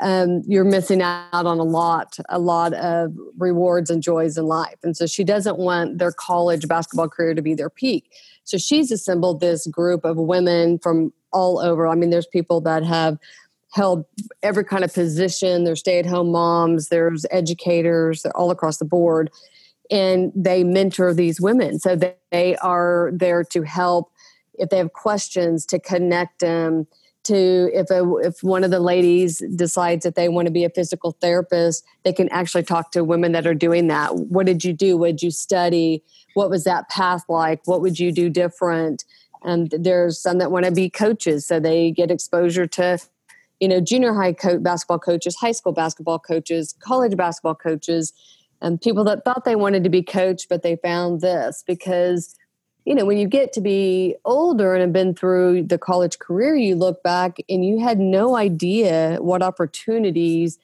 um, 0.04 0.42
you're 0.46 0.64
missing 0.64 1.00
out 1.00 1.26
on 1.32 1.58
a 1.58 1.64
lot, 1.64 2.18
a 2.28 2.38
lot 2.38 2.74
of 2.74 3.16
rewards 3.38 3.88
and 3.88 4.02
joys 4.02 4.36
in 4.36 4.44
life. 4.44 4.76
And 4.84 4.94
so 4.94 5.06
she 5.06 5.24
doesn't 5.24 5.58
want 5.58 5.98
their 5.98 6.12
college 6.12 6.68
basketball 6.68 7.08
career 7.08 7.34
to 7.34 7.40
be 7.40 7.54
their 7.54 7.70
peak. 7.70 8.12
So 8.44 8.58
she's 8.58 8.92
assembled 8.92 9.40
this 9.40 9.66
group 9.66 10.04
of 10.04 10.18
women 10.18 10.78
from 10.78 11.12
all 11.32 11.58
over. 11.58 11.88
I 11.88 11.94
mean, 11.94 12.10
there's 12.10 12.26
people 12.26 12.60
that 12.60 12.84
have 12.84 13.18
held 13.72 14.04
every 14.42 14.64
kind 14.64 14.84
of 14.84 14.92
position. 14.92 15.64
There's 15.64 15.80
stay-at-home 15.80 16.30
moms. 16.30 16.90
There's 16.90 17.24
educators. 17.30 18.22
They're 18.22 18.36
all 18.36 18.50
across 18.50 18.76
the 18.76 18.84
board 18.84 19.30
and 19.90 20.32
they 20.34 20.64
mentor 20.64 21.14
these 21.14 21.40
women. 21.40 21.78
So 21.78 21.98
they 22.30 22.56
are 22.56 23.10
there 23.14 23.42
to 23.44 23.62
help 23.62 24.12
if 24.54 24.68
they 24.68 24.78
have 24.78 24.92
questions 24.92 25.64
to 25.66 25.78
connect 25.78 26.40
them 26.40 26.86
to 27.24 27.70
if 27.72 27.90
a, 27.90 28.04
if 28.18 28.42
one 28.42 28.64
of 28.64 28.70
the 28.70 28.80
ladies 28.80 29.42
decides 29.56 30.04
that 30.04 30.14
they 30.14 30.28
want 30.28 30.46
to 30.46 30.52
be 30.52 30.64
a 30.64 30.70
physical 30.70 31.12
therapist, 31.20 31.84
they 32.04 32.12
can 32.12 32.28
actually 32.30 32.62
talk 32.62 32.90
to 32.92 33.04
women 33.04 33.32
that 33.32 33.46
are 33.46 33.54
doing 33.54 33.88
that. 33.88 34.14
What 34.16 34.46
did 34.46 34.64
you 34.64 34.72
do? 34.72 34.96
What 34.96 35.08
did 35.08 35.22
you 35.22 35.30
study? 35.30 36.02
What 36.34 36.50
was 36.50 36.64
that 36.64 36.88
path 36.88 37.24
like? 37.28 37.60
What 37.66 37.80
would 37.80 37.98
you 37.98 38.12
do 38.12 38.28
different? 38.28 39.04
And 39.42 39.72
there's 39.78 40.18
some 40.18 40.38
that 40.38 40.50
want 40.50 40.64
to 40.64 40.72
be 40.72 40.88
coaches, 40.88 41.46
so 41.46 41.60
they 41.60 41.90
get 41.90 42.10
exposure 42.10 42.66
to 42.66 42.98
you 43.60 43.68
know 43.68 43.80
junior 43.80 44.14
high 44.14 44.32
coach 44.32 44.62
basketball 44.62 44.98
coaches, 44.98 45.36
high 45.36 45.52
school 45.52 45.72
basketball 45.72 46.18
coaches, 46.18 46.74
college 46.80 47.16
basketball 47.16 47.54
coaches 47.54 48.12
and 48.64 48.80
people 48.80 49.04
that 49.04 49.24
thought 49.26 49.44
they 49.44 49.56
wanted 49.56 49.84
to 49.84 49.90
be 49.90 50.02
coached, 50.02 50.48
but 50.48 50.62
they 50.62 50.76
found 50.76 51.20
this 51.20 51.62
because, 51.66 52.34
you 52.84 52.94
know, 52.94 53.06
when 53.06 53.16
you 53.16 53.26
get 53.26 53.52
to 53.54 53.60
be 53.60 54.14
older 54.24 54.74
and 54.74 54.82
have 54.82 54.92
been 54.92 55.14
through 55.14 55.64
the 55.64 55.78
college 55.78 56.18
career, 56.18 56.54
you 56.54 56.74
look 56.74 57.02
back 57.02 57.38
and 57.48 57.64
you 57.64 57.80
had 57.80 57.98
no 57.98 58.36
idea 58.36 59.16
what 59.20 59.42
opportunities 59.42 60.58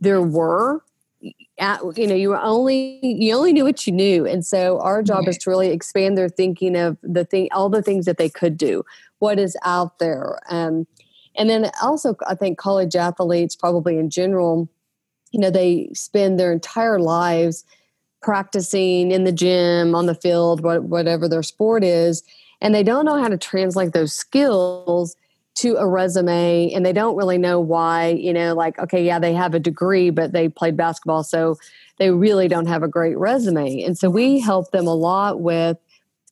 there 0.00 0.22
were. 0.22 0.82
At, 1.58 1.80
you 1.96 2.06
know, 2.06 2.14
you 2.14 2.28
were 2.30 2.40
only 2.40 3.00
you 3.02 3.34
only 3.34 3.52
knew 3.52 3.64
what 3.64 3.84
you 3.84 3.92
knew, 3.92 4.24
and 4.24 4.46
so 4.46 4.78
our 4.78 5.02
job 5.02 5.26
is 5.26 5.36
to 5.38 5.50
really 5.50 5.70
expand 5.70 6.16
their 6.16 6.28
thinking 6.28 6.76
of 6.76 6.96
the 7.02 7.24
thing, 7.24 7.48
all 7.50 7.68
the 7.68 7.82
things 7.82 8.06
that 8.06 8.16
they 8.16 8.28
could 8.28 8.56
do, 8.56 8.84
what 9.18 9.40
is 9.40 9.56
out 9.64 9.98
there, 9.98 10.38
um, 10.48 10.86
and 11.36 11.50
then 11.50 11.72
also 11.82 12.14
I 12.28 12.36
think 12.36 12.58
college 12.58 12.94
athletes, 12.94 13.56
probably 13.56 13.98
in 13.98 14.08
general, 14.08 14.68
you 15.32 15.40
know 15.40 15.50
they 15.50 15.90
spend 15.94 16.38
their 16.38 16.52
entire 16.52 17.00
lives 17.00 17.64
practicing 18.20 19.10
in 19.10 19.24
the 19.24 19.32
gym 19.32 19.94
on 19.94 20.06
the 20.06 20.14
field 20.14 20.60
whatever 20.62 21.28
their 21.28 21.42
sport 21.42 21.84
is 21.84 22.22
and 22.60 22.74
they 22.74 22.82
don't 22.82 23.04
know 23.04 23.20
how 23.20 23.28
to 23.28 23.38
translate 23.38 23.92
those 23.92 24.12
skills 24.12 25.16
to 25.54 25.76
a 25.76 25.86
resume 25.86 26.72
and 26.72 26.84
they 26.84 26.92
don't 26.92 27.16
really 27.16 27.38
know 27.38 27.60
why 27.60 28.08
you 28.08 28.32
know 28.32 28.54
like 28.54 28.78
okay 28.78 29.04
yeah 29.04 29.18
they 29.18 29.32
have 29.32 29.54
a 29.54 29.60
degree 29.60 30.10
but 30.10 30.32
they 30.32 30.48
played 30.48 30.76
basketball 30.76 31.22
so 31.22 31.56
they 31.98 32.10
really 32.10 32.48
don't 32.48 32.66
have 32.66 32.82
a 32.82 32.88
great 32.88 33.18
resume. 33.18 33.82
And 33.82 33.98
so 33.98 34.08
we 34.08 34.38
help 34.38 34.70
them 34.70 34.86
a 34.86 34.94
lot 34.94 35.40
with 35.40 35.76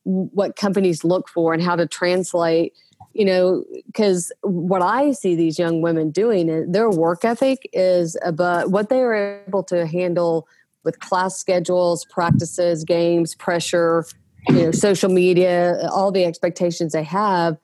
what 0.04 0.56
companies 0.56 1.04
look 1.04 1.28
for 1.28 1.52
and 1.52 1.62
how 1.62 1.76
to 1.76 1.86
translate 1.86 2.72
you 3.12 3.24
know, 3.24 3.64
because 3.86 4.30
what 4.42 4.82
I 4.82 5.12
see 5.12 5.34
these 5.34 5.58
young 5.58 5.80
women 5.80 6.10
doing, 6.10 6.70
their 6.70 6.90
work 6.90 7.24
ethic 7.24 7.66
is 7.72 8.14
about 8.22 8.70
what 8.70 8.90
they 8.90 9.00
are 9.00 9.42
able 9.48 9.62
to 9.64 9.86
handle 9.86 10.46
with 10.86 11.00
class 11.00 11.36
schedules, 11.36 12.06
practices, 12.06 12.84
games, 12.84 13.34
pressure, 13.34 14.06
you 14.48 14.54
know, 14.54 14.70
social 14.70 15.10
media, 15.10 15.78
all 15.90 16.10
the 16.10 16.24
expectations 16.24 16.92
they 16.92 17.02
have. 17.02 17.58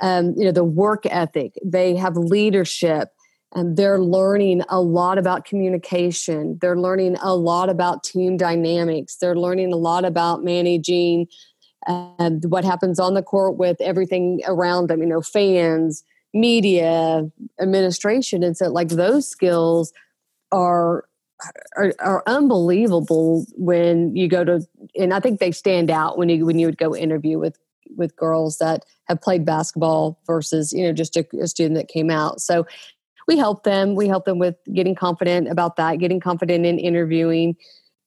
Um, 0.00 0.32
you 0.38 0.46
know, 0.46 0.52
the 0.52 0.64
work 0.64 1.04
ethic, 1.04 1.58
they 1.62 1.94
have 1.96 2.16
leadership, 2.16 3.10
and 3.54 3.76
they're 3.76 4.00
learning 4.00 4.62
a 4.70 4.80
lot 4.80 5.18
about 5.18 5.44
communication. 5.44 6.58
They're 6.62 6.78
learning 6.78 7.16
a 7.20 7.34
lot 7.34 7.68
about 7.68 8.02
team 8.02 8.38
dynamics. 8.38 9.16
They're 9.16 9.36
learning 9.36 9.74
a 9.74 9.76
lot 9.76 10.06
about 10.06 10.42
managing 10.42 11.26
and 11.86 12.44
what 12.46 12.64
happens 12.64 12.98
on 12.98 13.14
the 13.14 13.22
court 13.22 13.56
with 13.56 13.78
everything 13.80 14.40
around 14.46 14.88
them, 14.88 15.00
you 15.00 15.06
know, 15.06 15.20
fans, 15.20 16.04
media, 16.32 17.28
administration. 17.60 18.42
And 18.42 18.56
so, 18.56 18.68
like, 18.68 18.88
those 18.88 19.28
skills 19.28 19.92
are, 20.52 21.04
are, 21.76 21.94
are 22.00 22.22
unbelievable 22.26 23.46
when 23.56 24.14
you 24.16 24.28
go 24.28 24.44
to, 24.44 24.60
and 24.96 25.14
I 25.14 25.20
think 25.20 25.40
they 25.40 25.52
stand 25.52 25.90
out 25.90 26.18
when 26.18 26.28
you 26.28 26.46
when 26.46 26.58
you 26.58 26.66
would 26.66 26.78
go 26.78 26.94
interview 26.94 27.38
with 27.38 27.58
with 27.96 28.16
girls 28.16 28.58
that 28.58 28.84
have 29.04 29.20
played 29.20 29.44
basketball 29.44 30.20
versus 30.26 30.72
you 30.72 30.84
know 30.84 30.92
just 30.92 31.16
a, 31.16 31.26
a 31.40 31.46
student 31.46 31.76
that 31.76 31.88
came 31.88 32.10
out. 32.10 32.40
So 32.40 32.66
we 33.26 33.38
help 33.38 33.64
them. 33.64 33.94
We 33.94 34.08
help 34.08 34.24
them 34.24 34.38
with 34.38 34.56
getting 34.72 34.94
confident 34.94 35.48
about 35.48 35.76
that, 35.76 35.98
getting 35.98 36.20
confident 36.20 36.66
in 36.66 36.78
interviewing 36.78 37.56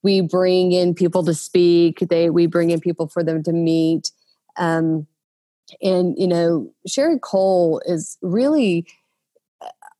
we 0.03 0.19
bring 0.21 0.73
in 0.73 0.93
people 0.93 1.23
to 1.23 1.33
speak 1.33 1.99
they 2.09 2.29
we 2.29 2.45
bring 2.45 2.69
in 2.69 2.79
people 2.79 3.07
for 3.07 3.23
them 3.23 3.41
to 3.41 3.51
meet 3.51 4.11
um, 4.57 5.07
and 5.81 6.15
you 6.17 6.27
know 6.27 6.71
Sherri 6.85 7.17
Coale 7.19 7.81
is 7.85 8.17
really 8.21 8.85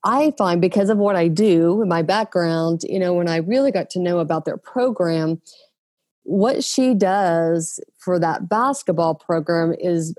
i 0.04 0.34
find 0.38 0.62
because 0.62 0.90
of 0.90 0.98
what 0.98 1.16
i 1.16 1.28
do 1.28 1.84
my 1.86 2.02
background 2.02 2.82
you 2.84 3.00
know 3.00 3.14
when 3.14 3.28
i 3.28 3.38
really 3.38 3.72
got 3.72 3.90
to 3.90 4.00
know 4.00 4.20
about 4.20 4.46
their 4.46 4.58
program 4.58 5.42
what 6.24 6.64
she 6.64 6.94
does 6.94 7.80
for 7.98 8.18
that 8.20 8.48
basketball 8.50 9.16
program 9.16 9.76
is 9.80 10.16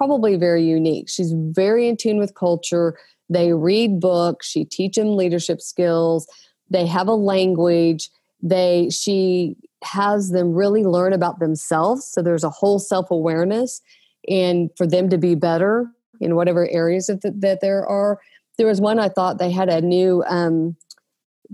probably 0.00 0.36
very 0.36 0.64
unique. 0.64 1.10
She's 1.10 1.34
very 1.34 1.86
in 1.86 1.96
tune 1.96 2.18
with 2.18 2.34
culture. 2.34 2.96
They 3.28 3.52
read 3.52 4.00
books. 4.00 4.48
She 4.48 4.64
teach 4.64 4.94
them 4.94 5.16
leadership 5.16 5.60
skills. 5.60 6.26
They 6.70 6.86
have 6.86 7.06
a 7.06 7.14
language. 7.14 8.08
They 8.42 8.88
she 8.90 9.56
has 9.82 10.30
them 10.30 10.54
really 10.54 10.84
learn 10.84 11.14
about 11.14 11.38
themselves 11.38 12.04
so 12.04 12.20
there's 12.20 12.44
a 12.44 12.50
whole 12.50 12.78
self-awareness 12.78 13.80
and 14.28 14.68
for 14.76 14.86
them 14.86 15.08
to 15.08 15.16
be 15.16 15.34
better 15.34 15.90
in 16.20 16.36
whatever 16.36 16.68
areas 16.68 17.06
the, 17.06 17.32
that 17.34 17.62
there 17.62 17.86
are 17.86 18.20
there 18.60 18.68
was 18.68 18.80
one 18.80 18.98
i 18.98 19.08
thought 19.08 19.38
they 19.38 19.50
had 19.50 19.68
a 19.68 19.80
new 19.80 20.22
um, 20.28 20.76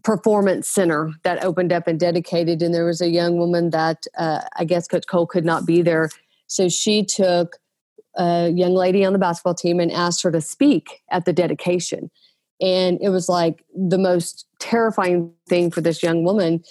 performance 0.02 0.68
center 0.68 1.12
that 1.22 1.42
opened 1.42 1.72
up 1.72 1.86
and 1.86 2.00
dedicated 2.00 2.60
and 2.60 2.74
there 2.74 2.84
was 2.84 3.00
a 3.00 3.08
young 3.08 3.38
woman 3.38 3.70
that 3.70 4.04
uh, 4.18 4.40
i 4.56 4.64
guess 4.64 4.88
coach 4.88 5.06
Coale 5.06 5.26
could 5.26 5.44
not 5.44 5.64
be 5.64 5.82
there. 5.82 6.10
So 6.46 6.68
she 6.68 7.04
took 7.04 7.56
a 8.16 8.50
young 8.50 8.74
lady 8.74 9.04
on 9.04 9.12
the 9.12 9.18
basketball 9.18 9.54
team 9.54 9.80
and 9.80 9.92
asked 9.92 10.22
her 10.22 10.32
to 10.32 10.40
speak 10.40 11.02
at 11.10 11.24
the 11.24 11.32
dedication. 11.32 12.10
And 12.60 12.98
it 13.02 13.10
was 13.10 13.28
like 13.28 13.64
the 13.74 13.98
most 13.98 14.46
terrifying 14.58 15.32
thing 15.48 15.70
for 15.70 15.80
this 15.80 16.02
young 16.02 16.24
woman 16.24 16.62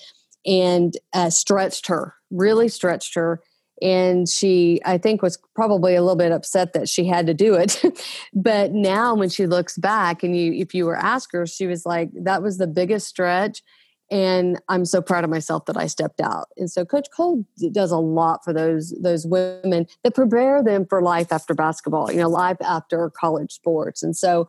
and 0.46 0.98
uh, 1.14 1.30
stretched 1.30 1.88
her 1.88 2.14
really 2.32 2.68
stretched 2.68 3.14
her 3.16 3.42
and 3.82 4.30
she 4.30 4.80
i 4.86 4.98
think 4.98 5.22
was 5.22 5.38
probably 5.54 5.96
a 5.96 6.02
little 6.02 6.16
bit 6.16 6.32
upset 6.32 6.74
that 6.74 6.88
she 6.88 7.06
had 7.06 7.28
to 7.28 7.34
do 7.34 7.56
it. 7.56 7.82
But 8.34 8.72
now 8.72 9.16
when 9.16 9.30
she 9.30 9.48
looks 9.48 9.78
back 9.78 10.24
and 10.24 10.36
you 10.38 10.54
if 10.54 10.74
you 10.74 10.86
were 10.86 10.98
asked 10.98 11.34
her 11.34 11.46
she 11.46 11.68
was 11.68 11.86
like 11.86 12.10
that 12.14 12.42
was 12.42 12.58
the 12.58 12.68
biggest 12.68 13.08
stretch 13.08 13.64
and 14.12 14.62
i'm 14.70 14.86
so 14.86 15.02
proud 15.02 15.24
of 15.24 15.30
myself 15.30 15.66
that 15.66 15.78
i 15.78 15.88
stepped 15.88 16.22
out. 16.22 16.48
And 16.58 16.70
so 16.70 16.86
coach 16.86 17.08
Coale 17.16 17.46
does 17.72 17.92
a 17.92 17.98
lot 17.98 18.44
for 18.44 18.54
those 18.54 18.94
those 19.02 19.26
women 19.26 19.88
that 20.04 20.16
prepare 20.16 20.64
them 20.64 20.86
for 20.86 21.02
life 21.02 21.32
after 21.32 21.54
basketball 21.54 22.12
you 22.12 22.20
know 22.20 22.30
life 22.30 22.58
after 22.62 23.10
college 23.10 23.52
sports. 23.52 24.04
And 24.04 24.16
so 24.16 24.48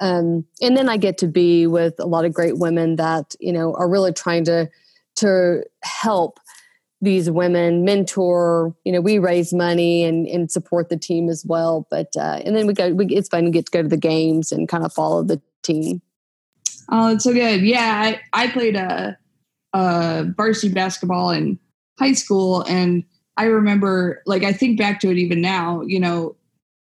um, 0.00 0.44
and 0.62 0.76
then 0.76 0.88
I 0.88 0.96
get 0.96 1.18
to 1.18 1.26
be 1.26 1.66
with 1.66 1.94
a 1.98 2.06
lot 2.06 2.24
of 2.24 2.32
great 2.32 2.58
women 2.58 2.96
that 2.96 3.34
you 3.40 3.52
know 3.52 3.74
are 3.74 3.88
really 3.88 4.12
trying 4.12 4.44
to 4.44 4.68
to 5.16 5.64
help 5.82 6.38
these 7.00 7.30
women 7.30 7.84
mentor 7.84 8.74
you 8.84 8.92
know 8.92 9.00
we 9.00 9.18
raise 9.18 9.52
money 9.52 10.02
and, 10.02 10.26
and 10.26 10.50
support 10.50 10.88
the 10.88 10.96
team 10.96 11.28
as 11.28 11.44
well 11.46 11.86
but 11.90 12.08
uh, 12.16 12.40
and 12.44 12.56
then 12.56 12.66
we 12.66 12.72
go 12.72 12.92
we, 12.92 13.06
it's 13.06 13.28
fun 13.28 13.44
to 13.44 13.50
get 13.50 13.66
to 13.66 13.70
go 13.70 13.82
to 13.82 13.88
the 13.88 13.96
games 13.96 14.50
and 14.50 14.68
kind 14.68 14.84
of 14.84 14.92
follow 14.92 15.22
the 15.22 15.40
team 15.62 16.02
Oh, 16.90 17.12
it's 17.12 17.24
so 17.24 17.32
good. 17.32 17.62
Yeah, 17.62 18.00
I, 18.02 18.20
I 18.32 18.48
played 18.48 18.76
a, 18.76 19.16
a 19.74 20.24
varsity 20.36 20.72
basketball 20.72 21.30
in 21.30 21.58
high 21.98 22.14
school, 22.14 22.62
and 22.62 23.04
I 23.36 23.44
remember, 23.44 24.22
like, 24.26 24.42
I 24.42 24.52
think 24.52 24.78
back 24.78 25.00
to 25.00 25.10
it 25.10 25.18
even 25.18 25.40
now. 25.40 25.82
You 25.82 26.00
know, 26.00 26.36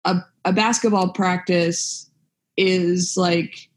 a 0.05 0.19
a 0.45 0.53
basketball 0.53 1.09
practice 1.09 2.09
is 2.55 3.15
like 3.17 3.69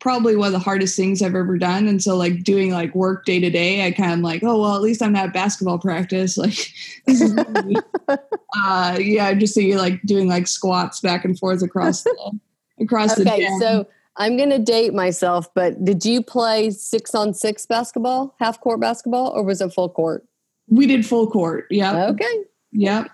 probably 0.00 0.34
one 0.34 0.46
of 0.46 0.52
the 0.52 0.58
hardest 0.58 0.96
things 0.96 1.22
I've 1.22 1.34
ever 1.34 1.58
done. 1.58 1.86
And 1.86 2.02
so 2.02 2.16
like 2.16 2.42
doing 2.42 2.72
like 2.72 2.94
work 2.94 3.26
day 3.26 3.38
to 3.38 3.50
day, 3.50 3.86
I 3.86 3.92
kind 3.92 4.14
of 4.14 4.20
like, 4.20 4.42
oh 4.42 4.60
well, 4.60 4.74
at 4.74 4.82
least 4.82 5.02
I'm 5.02 5.12
not 5.12 5.32
basketball 5.32 5.78
practice. 5.78 6.36
Like 6.40 6.72
this 7.06 7.20
is 7.20 7.36
uh 8.56 8.96
yeah, 8.98 9.34
just 9.34 9.52
see 9.52 9.68
you 9.68 9.76
like 9.76 10.00
doing 10.02 10.26
like 10.26 10.46
squats 10.46 11.00
back 11.00 11.24
and 11.26 11.38
forth 11.38 11.62
across 11.62 12.02
the 12.02 12.38
across 12.80 13.12
okay, 13.12 13.24
the 13.24 13.32
Okay, 13.32 13.48
so 13.60 13.86
I'm 14.16 14.38
gonna 14.38 14.58
date 14.58 14.94
myself, 14.94 15.52
but 15.54 15.84
did 15.84 16.04
you 16.06 16.22
play 16.22 16.70
six 16.70 17.14
on 17.14 17.34
six 17.34 17.66
basketball, 17.66 18.34
half 18.40 18.58
court 18.60 18.80
basketball, 18.80 19.28
or 19.28 19.42
was 19.42 19.60
it 19.60 19.74
full 19.74 19.90
court? 19.90 20.26
We 20.68 20.86
did 20.86 21.04
full 21.04 21.26
court. 21.30 21.66
Yeah. 21.68 22.06
Okay. 22.06 22.44
Yep. 22.72 23.10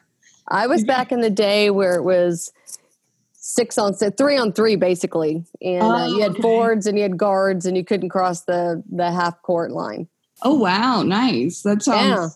I 0.49 0.67
was 0.69 0.85
back 0.85 1.11
in 1.11 1.21
the 1.21 1.31
day 1.31 1.71
where 1.71 1.97
it 1.97 2.05
was 2.05 2.53
six 3.47 3.79
on 3.79 3.95
six, 3.95 4.17
three 4.17 4.37
on 4.37 4.53
three, 4.53 4.75
basically, 4.75 5.45
and 5.63 5.83
oh, 5.83 5.91
uh, 5.91 6.07
you 6.09 6.21
had 6.21 6.31
oh, 6.31 6.35
okay. 6.35 6.43
forwards 6.43 6.87
and 6.87 6.99
you 6.99 7.03
had 7.03 7.17
guards, 7.17 7.65
and 7.65 7.77
you 7.77 7.85
couldn't 7.85 8.09
cross 8.09 8.43
the 8.43 8.83
the 8.91 9.11
half 9.11 9.41
court 9.43 9.71
line. 9.71 10.09
Oh 10.43 10.55
wow, 10.55 11.03
nice! 11.03 11.63
That 11.63 11.83
sounds. 11.83 12.07
Yeah. 12.09 12.29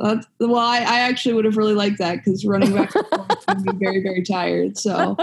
That's, 0.00 0.28
well, 0.38 0.58
I, 0.58 0.78
I 0.78 1.00
actually 1.00 1.34
would 1.34 1.44
have 1.44 1.56
really 1.56 1.74
liked 1.74 1.98
that 1.98 2.16
because 2.16 2.44
running 2.44 2.72
back 2.72 2.94
would 3.48 3.64
be 3.64 3.72
very 3.84 4.02
very 4.02 4.22
tired. 4.22 4.78
So, 4.78 5.16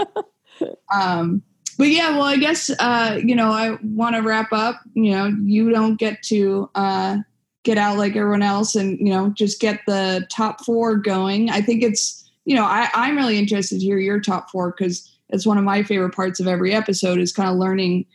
um, 0.94 1.42
but 1.78 1.88
yeah, 1.88 2.10
well, 2.10 2.24
I 2.24 2.36
guess 2.36 2.68
uh, 2.80 3.18
you 3.22 3.36
know 3.36 3.50
I 3.50 3.78
want 3.82 4.16
to 4.16 4.22
wrap 4.22 4.52
up. 4.52 4.80
You 4.94 5.12
know, 5.12 5.26
you 5.44 5.70
don't 5.70 5.96
get 5.96 6.22
to 6.24 6.68
uh, 6.74 7.18
get 7.62 7.78
out 7.78 7.96
like 7.96 8.16
everyone 8.16 8.42
else, 8.42 8.74
and 8.74 8.98
you 8.98 9.10
know 9.10 9.30
just 9.30 9.60
get 9.60 9.80
the 9.86 10.26
top 10.28 10.64
four 10.64 10.96
going. 10.96 11.50
I 11.50 11.60
think 11.60 11.84
it's 11.84 12.28
you 12.44 12.56
know 12.56 12.64
I, 12.64 12.90
I'm 12.94 13.16
really 13.16 13.38
interested 13.38 13.78
to 13.78 13.84
hear 13.84 13.98
your 13.98 14.20
top 14.20 14.50
four 14.50 14.74
because 14.76 15.10
it's 15.30 15.46
one 15.46 15.58
of 15.58 15.64
my 15.64 15.82
favorite 15.82 16.14
parts 16.14 16.40
of 16.40 16.46
every 16.46 16.72
episode 16.72 17.18
is 17.18 17.32
kind 17.32 17.50
of 17.50 17.56
learning 17.56 18.06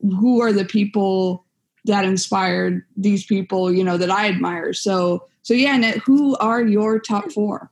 who 0.00 0.40
are 0.40 0.52
the 0.52 0.64
people 0.64 1.44
that 1.84 2.04
inspired 2.04 2.84
these 2.96 3.24
people 3.24 3.72
you 3.72 3.84
know 3.84 3.96
that 3.96 4.10
i 4.10 4.28
admire. 4.28 4.72
So 4.72 5.26
so 5.42 5.54
yeah 5.54 5.76
Annette, 5.76 5.98
who 5.98 6.36
are 6.36 6.62
your 6.62 6.98
top 6.98 7.30
four? 7.32 7.70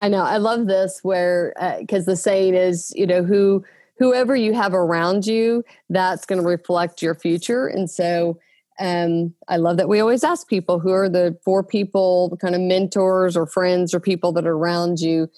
I 0.00 0.08
know 0.08 0.22
i 0.22 0.36
love 0.36 0.66
this 0.66 1.00
where 1.02 1.54
because 1.80 2.06
uh, 2.06 2.12
the 2.12 2.16
saying 2.16 2.54
is 2.54 2.92
you 2.94 3.06
know 3.06 3.22
who 3.22 3.64
whoever 3.98 4.36
you 4.36 4.52
have 4.52 4.74
around 4.74 5.26
you 5.26 5.64
that's 5.90 6.24
going 6.24 6.40
to 6.40 6.46
reflect 6.46 7.02
your 7.02 7.16
future. 7.16 7.66
And 7.66 7.90
so 7.90 8.38
um, 8.80 9.34
i 9.48 9.56
love 9.56 9.76
that 9.78 9.88
we 9.88 9.98
always 9.98 10.22
ask 10.22 10.46
people 10.46 10.78
who 10.78 10.92
are 10.92 11.08
the 11.08 11.36
four 11.44 11.64
people 11.64 12.38
kind 12.40 12.54
of 12.54 12.60
mentors 12.60 13.36
or 13.36 13.44
friends 13.44 13.92
or 13.92 13.98
people 13.98 14.30
that 14.32 14.46
are 14.46 14.56
around 14.56 15.00
you. 15.00 15.28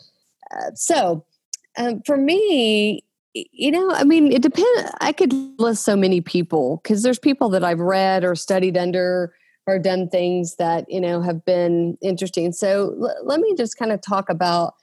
Uh, 0.51 0.73
so 0.75 1.25
um, 1.77 2.03
for 2.05 2.17
me, 2.17 3.05
you 3.35 3.71
know, 3.71 3.93
I 3.93 4.05
mean, 4.05 4.33
it 4.33 4.43
depends. 4.43 4.91
I 5.01 5.13
could 5.13 5.33
list 5.59 5.85
so 5.85 5.97
many 5.97 6.21
people 6.21 6.81
because 6.83 7.03
there's 7.03 7.19
people 7.19 7.49
that 7.51 7.65
I've 7.65 7.81
read 7.81 8.25
or 8.25 8.35
studied 8.35 8.77
under 8.77 9.33
or 9.67 9.79
done 9.79 10.09
things 10.09 10.57
that, 10.57 10.87
you 10.89 11.01
know, 11.01 11.21
have 11.23 11.45
been 11.45 11.97
interesting. 12.03 12.53
So 12.53 12.95
l- 13.01 13.17
let 13.25 13.41
me 13.41 13.55
just 13.57 13.77
kind 13.77 13.93
of 13.93 14.01
talk 14.01 14.29
about 14.29 14.75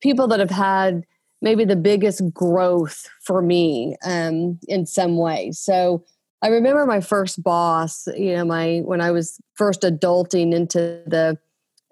people 0.00 0.26
that 0.28 0.40
have 0.40 0.50
had 0.50 1.02
maybe 1.42 1.64
the 1.64 1.76
biggest 1.76 2.22
growth 2.32 3.08
for 3.24 3.42
me 3.42 3.96
um, 4.04 4.58
in 4.68 4.86
some 4.86 5.16
way. 5.16 5.50
So 5.52 6.04
I 6.40 6.48
remember 6.48 6.86
my 6.86 7.00
first 7.00 7.42
boss, 7.42 8.08
you 8.16 8.34
know, 8.34 8.44
my 8.44 8.78
when 8.84 9.00
I 9.00 9.10
was 9.10 9.38
first 9.54 9.82
adulting 9.82 10.54
into 10.54 11.02
the, 11.06 11.38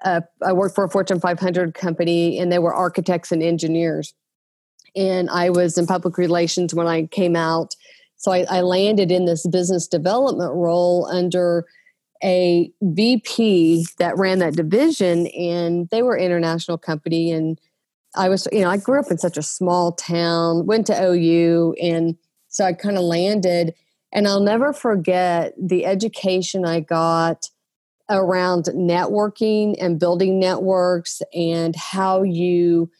uh, 0.03 0.23
I 0.43 0.53
worked 0.53 0.75
for 0.75 0.85
a 0.85 0.89
Fortune 0.89 1.21
500 1.21 1.75
company 1.75 2.39
and 2.39 2.51
they 2.51 2.59
were 2.59 2.75
architects 2.75 3.33
and 3.33 3.43
engineers 3.43 4.15
and 4.97 5.31
I 5.31 5.51
was 5.51 5.79
in 5.79 5.87
public 5.87 6.19
relations 6.19 6.75
when 6.75 6.87
I 6.87 7.07
came 7.07 7.37
out. 7.37 7.75
So 8.17 8.33
I, 8.33 8.45
I 8.51 8.61
landed 8.61 9.11
in 9.11 9.25
this 9.25 9.47
business 9.47 9.87
development 9.87 10.53
role 10.55 11.07
under 11.11 11.67
a 12.23 12.71
VP 12.83 13.87
that 13.99 14.19
ran 14.19 14.41
that 14.41 14.55
division, 14.55 15.27
and 15.29 15.89
they 15.91 16.03
were 16.03 16.19
international 16.19 16.77
company. 16.77 17.33
And 17.33 17.59
I 18.15 18.29
was, 18.29 18.47
you 18.53 18.61
know, 18.61 18.71
I 18.71 18.77
grew 18.77 19.01
up 19.01 19.11
in 19.11 19.19
such 19.19 19.37
a 19.37 19.43
small 19.43 19.93
town, 19.93 20.67
went 20.67 20.87
to 20.89 21.03
OU, 21.03 21.75
and 21.81 22.17
so 22.49 22.65
I 22.65 22.73
kind 22.73 22.97
of 22.97 23.05
landed. 23.05 23.75
And 24.13 24.27
I'll 24.27 24.41
never 24.41 24.73
forget 24.73 25.55
the 25.57 25.87
education 25.87 26.65
I 26.67 26.81
got 26.81 27.49
around 28.11 28.65
networking 28.75 29.77
and 29.81 30.01
building 30.01 30.41
networks 30.41 31.23
and 31.33 31.77
how 31.77 32.23
you 32.23 32.91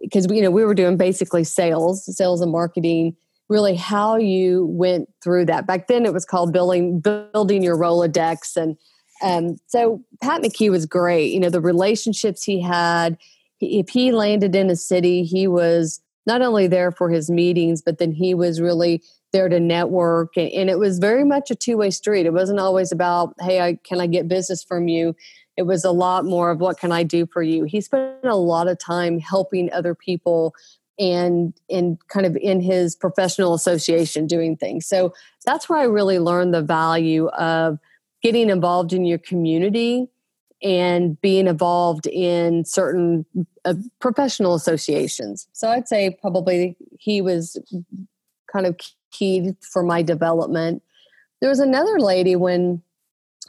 because 0.00 0.26
you 0.30 0.42
know 0.42 0.50
we 0.50 0.64
were 0.64 0.74
doing 0.74 0.96
basically 0.96 1.44
sales 1.44 2.04
sales 2.16 2.40
and 2.40 2.52
marketing 2.52 3.16
really 3.48 3.76
how 3.76 4.16
you 4.16 4.66
went 4.66 5.08
through 5.22 5.46
that. 5.46 5.66
Back 5.66 5.86
then 5.86 6.04
it 6.04 6.12
was 6.12 6.24
called 6.24 6.52
building 6.52 7.00
building 7.00 7.62
your 7.62 7.76
rolodex 7.76 8.56
and 8.56 8.76
um, 9.22 9.56
so 9.66 10.02
pat 10.20 10.42
mckee 10.42 10.70
was 10.70 10.86
great. 10.86 11.32
You 11.32 11.40
know 11.40 11.50
the 11.50 11.60
relationships 11.60 12.42
he 12.42 12.60
had 12.60 13.16
if 13.60 13.88
he 13.88 14.12
landed 14.12 14.54
in 14.54 14.68
a 14.68 14.76
city 14.76 15.24
he 15.24 15.46
was 15.46 16.00
not 16.26 16.42
only 16.42 16.66
there 16.66 16.90
for 16.90 17.08
his 17.08 17.30
meetings 17.30 17.80
but 17.80 17.98
then 17.98 18.12
he 18.12 18.34
was 18.34 18.60
really 18.60 19.02
there 19.32 19.48
to 19.48 19.60
network 19.60 20.36
and, 20.36 20.50
and 20.52 20.70
it 20.70 20.78
was 20.78 20.98
very 20.98 21.24
much 21.24 21.50
a 21.50 21.54
two-way 21.54 21.90
street. 21.90 22.26
It 22.26 22.32
wasn't 22.32 22.60
always 22.60 22.92
about 22.92 23.34
hey 23.40 23.60
I, 23.60 23.78
can 23.84 24.00
i 24.00 24.06
get 24.06 24.28
business 24.28 24.62
from 24.62 24.88
you 24.88 25.14
it 25.56 25.62
was 25.62 25.84
a 25.84 25.90
lot 25.90 26.24
more 26.24 26.50
of 26.50 26.60
what 26.60 26.78
can 26.78 26.92
I 26.92 27.02
do 27.02 27.26
for 27.26 27.42
you. 27.42 27.64
He 27.64 27.80
spent 27.80 28.24
a 28.24 28.36
lot 28.36 28.68
of 28.68 28.78
time 28.78 29.18
helping 29.18 29.72
other 29.72 29.94
people 29.94 30.54
and 30.98 31.52
in 31.68 31.98
kind 32.08 32.26
of 32.26 32.36
in 32.36 32.60
his 32.60 32.96
professional 32.96 33.54
association 33.54 34.26
doing 34.26 34.56
things. 34.56 34.86
So 34.86 35.12
that's 35.44 35.68
where 35.68 35.78
I 35.78 35.84
really 35.84 36.18
learned 36.18 36.54
the 36.54 36.62
value 36.62 37.28
of 37.28 37.78
getting 38.22 38.48
involved 38.50 38.92
in 38.92 39.04
your 39.04 39.18
community 39.18 40.08
and 40.62 41.20
being 41.20 41.46
involved 41.46 42.06
in 42.06 42.64
certain 42.64 43.26
uh, 43.66 43.74
professional 44.00 44.54
associations. 44.54 45.48
So 45.52 45.68
I'd 45.68 45.86
say 45.86 46.16
probably 46.20 46.76
he 46.98 47.20
was 47.20 47.58
kind 48.50 48.66
of 48.66 48.78
key 49.12 49.54
for 49.60 49.82
my 49.82 50.00
development. 50.02 50.82
There 51.40 51.50
was 51.50 51.60
another 51.60 52.00
lady 52.00 52.36
when 52.36 52.82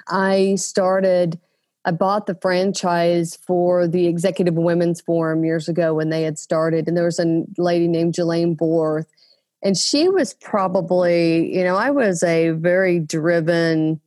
I 0.10 0.56
started 0.56 1.40
I 1.88 1.92
bought 1.92 2.26
the 2.26 2.36
franchise 2.36 3.38
for 3.48 3.88
the 3.88 4.08
Executive 4.08 4.56
Women's 4.56 5.00
Forum 5.00 5.46
years 5.46 5.70
ago 5.70 5.94
when 5.94 6.10
they 6.10 6.24
had 6.24 6.38
started, 6.38 6.86
and 6.86 6.98
there 6.98 7.06
was 7.06 7.18
a 7.18 7.46
lady 7.58 7.88
named 7.88 8.14
Jelaine 8.14 8.56
Borth, 8.56 9.08
and 9.64 9.78
she 9.78 10.10
was 10.10 10.34
probably, 10.34 11.56
you 11.56 11.64
know, 11.64 11.78
I 11.78 11.92
was 11.92 12.24
a 12.24 12.50
very 12.50 13.00
driven 13.00 14.02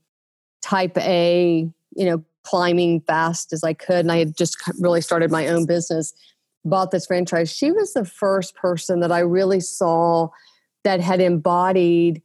type 0.60 0.98
A, 0.98 1.70
you 1.96 2.04
know, 2.04 2.22
climbing 2.42 3.00
fast 3.00 3.50
as 3.54 3.64
I 3.64 3.72
could, 3.72 4.00
and 4.00 4.12
I 4.12 4.18
had 4.18 4.36
just 4.36 4.58
really 4.78 5.00
started 5.00 5.30
my 5.30 5.48
own 5.48 5.64
business. 5.64 6.12
Bought 6.66 6.90
this 6.90 7.06
franchise. 7.06 7.50
She 7.50 7.72
was 7.72 7.94
the 7.94 8.04
first 8.04 8.54
person 8.56 9.00
that 9.00 9.10
I 9.10 9.20
really 9.20 9.60
saw 9.60 10.28
that 10.84 11.00
had 11.00 11.22
embodied 11.22 12.20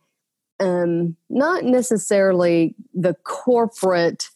um, 0.60 1.16
not 1.30 1.64
necessarily 1.64 2.76
the 2.94 3.14
corporate 3.24 4.30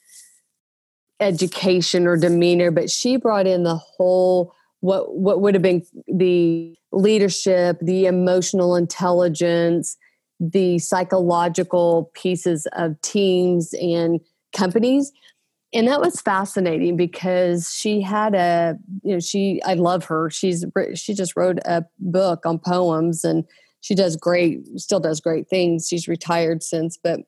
education 1.20 2.08
or 2.08 2.18
demeanor, 2.18 2.72
but 2.72 2.90
she 2.90 3.18
brought 3.18 3.48
in 3.48 3.64
the 3.64 3.76
whole 3.76 4.54
what 4.82 5.16
what 5.16 5.42
would 5.42 5.54
have 5.54 5.64
been 5.64 5.84
the 6.08 6.76
leadership, 6.92 7.78
the 7.82 8.06
emotional 8.06 8.76
intelligence, 8.76 9.98
the 10.40 10.80
psychological 10.80 12.12
pieces 12.14 12.68
of 12.74 13.00
teams 13.02 13.74
and 13.74 14.20
companies. 14.54 15.12
And 15.72 15.88
that 15.88 16.02
was 16.02 16.20
fascinating 16.22 16.98
because 16.98 17.72
she 17.72 18.02
had 18.02 18.34
a, 18.34 18.76
you 19.04 19.14
know, 19.14 19.20
she, 19.20 19.62
I 19.64 19.76
love 19.76 20.06
her. 20.06 20.30
She's, 20.32 20.66
she 20.96 21.14
just 21.14 21.36
wrote 21.36 21.60
a 21.66 21.86
book 22.00 22.46
on 22.46 22.58
poems 22.58 23.24
and 23.24 23.46
she 23.82 23.94
does 23.94 24.16
great, 24.16 24.66
still 24.80 25.00
does 25.00 25.22
great 25.22 25.48
things. 25.48 25.88
She's 25.88 26.08
retired 26.08 26.64
since, 26.64 26.98
but 26.98 27.20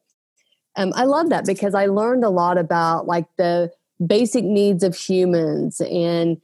um, 0.76 0.92
I 0.96 1.04
love 1.04 1.30
that 1.30 1.46
because 1.46 1.76
I 1.76 1.86
learned 1.86 2.24
a 2.24 2.30
lot 2.30 2.58
about 2.58 3.06
like 3.06 3.26
the 3.38 3.72
basic 4.06 4.44
needs 4.44 4.84
of 4.84 4.96
humans 4.96 5.82
and 5.82 6.40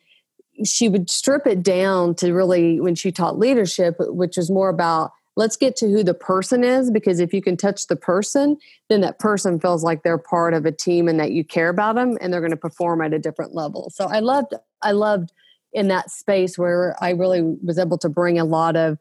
she 0.66 0.90
would 0.90 1.10
strip 1.10 1.46
it 1.46 1.62
down 1.62 2.16
to 2.16 2.34
really 2.34 2.80
when 2.80 2.96
she 2.96 3.12
taught 3.12 3.38
leadership 3.38 3.96
which 4.00 4.38
is 4.38 4.50
more 4.50 4.70
about 4.70 5.12
let's 5.36 5.56
get 5.56 5.76
to 5.76 5.88
who 5.88 6.04
the 6.04 6.16
person 6.16 6.64
is 6.64 6.90
because 6.90 7.20
if 7.20 7.32
you 7.34 7.42
can 7.42 7.56
touch 7.56 7.88
the 7.88 7.96
person 7.96 8.58
then 8.90 9.02
that 9.02 9.20
person 9.20 9.60
feels 9.60 9.84
like 9.84 10.04
they're 10.04 10.18
part 10.18 10.54
of 10.54 10.66
a 10.66 10.72
team 10.72 11.08
and 11.08 11.20
that 11.20 11.32
you 11.32 11.44
care 11.44 11.70
about 11.70 11.96
them 11.96 12.18
and 12.22 12.32
they're 12.32 12.42
going 12.42 12.52
to 12.52 12.58
perform 12.58 13.02
at 13.02 13.14
a 13.14 13.20
different 13.20 13.54
level 13.54 13.90
so 13.90 14.06
i 14.06 14.20
loved 14.20 14.54
i 14.82 14.92
loved 14.92 15.32
in 15.74 15.88
that 15.88 16.10
space 16.10 16.58
where 16.58 16.96
i 17.02 17.12
really 17.12 17.42
was 17.64 17.78
able 17.78 17.98
to 17.98 18.10
bring 18.10 18.40
a 18.40 18.46
lot 18.46 18.76
of 18.76 18.98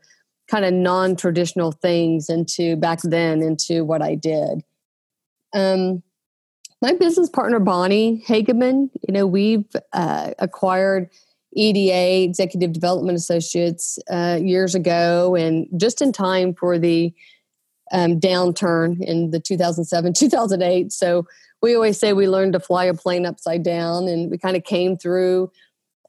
kind 0.49 0.65
of 0.65 0.73
non-traditional 0.73 1.73
things 1.73 2.29
into 2.29 2.77
back 2.77 3.01
then 3.03 3.43
into 3.43 3.85
what 3.85 4.03
I 4.03 4.15
did. 4.15 4.63
Um, 5.55 6.03
my 6.87 6.93
business 6.93 7.29
partner 7.29 7.59
Bonnie 7.59 8.23
Hagemann, 8.29 8.91
you 9.09 9.13
know, 9.13 9.27
we've 9.27 9.67
uh, 9.93 10.31
acquired 10.39 11.11
EDA 11.53 12.23
Executive 12.23 12.73
Development 12.73 13.19
Associates 13.19 13.99
uh, 14.09 14.39
years 14.41 14.77
ago, 14.77 15.35
and 15.35 15.67
just 15.77 16.01
in 16.01 16.13
time 16.13 16.55
for 16.55 16.79
the 16.79 17.13
um, 17.91 18.21
downturn 18.21 19.03
in 19.03 19.31
the 19.31 19.41
2007 19.41 20.13
2008. 20.13 20.93
So 20.93 21.27
we 21.61 21.75
always 21.75 21.99
say 21.99 22.13
we 22.13 22.29
learned 22.29 22.53
to 22.53 22.61
fly 22.61 22.85
a 22.85 22.95
plane 22.95 23.27
upside 23.27 23.65
down, 23.65 24.07
and 24.07 24.31
we 24.31 24.39
kind 24.39 24.57
of 24.57 24.63
came 24.63 24.97
through 24.97 25.51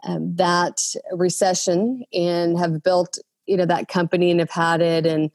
um, 0.03 0.35
that 0.35 0.79
recession 1.11 2.03
and 2.13 2.59
have 2.59 2.83
built 2.83 3.17
you 3.47 3.57
know 3.57 3.65
that 3.65 3.87
company 3.87 4.29
and 4.29 4.39
have 4.39 4.51
had 4.51 4.81
it 4.81 5.07
and 5.07 5.31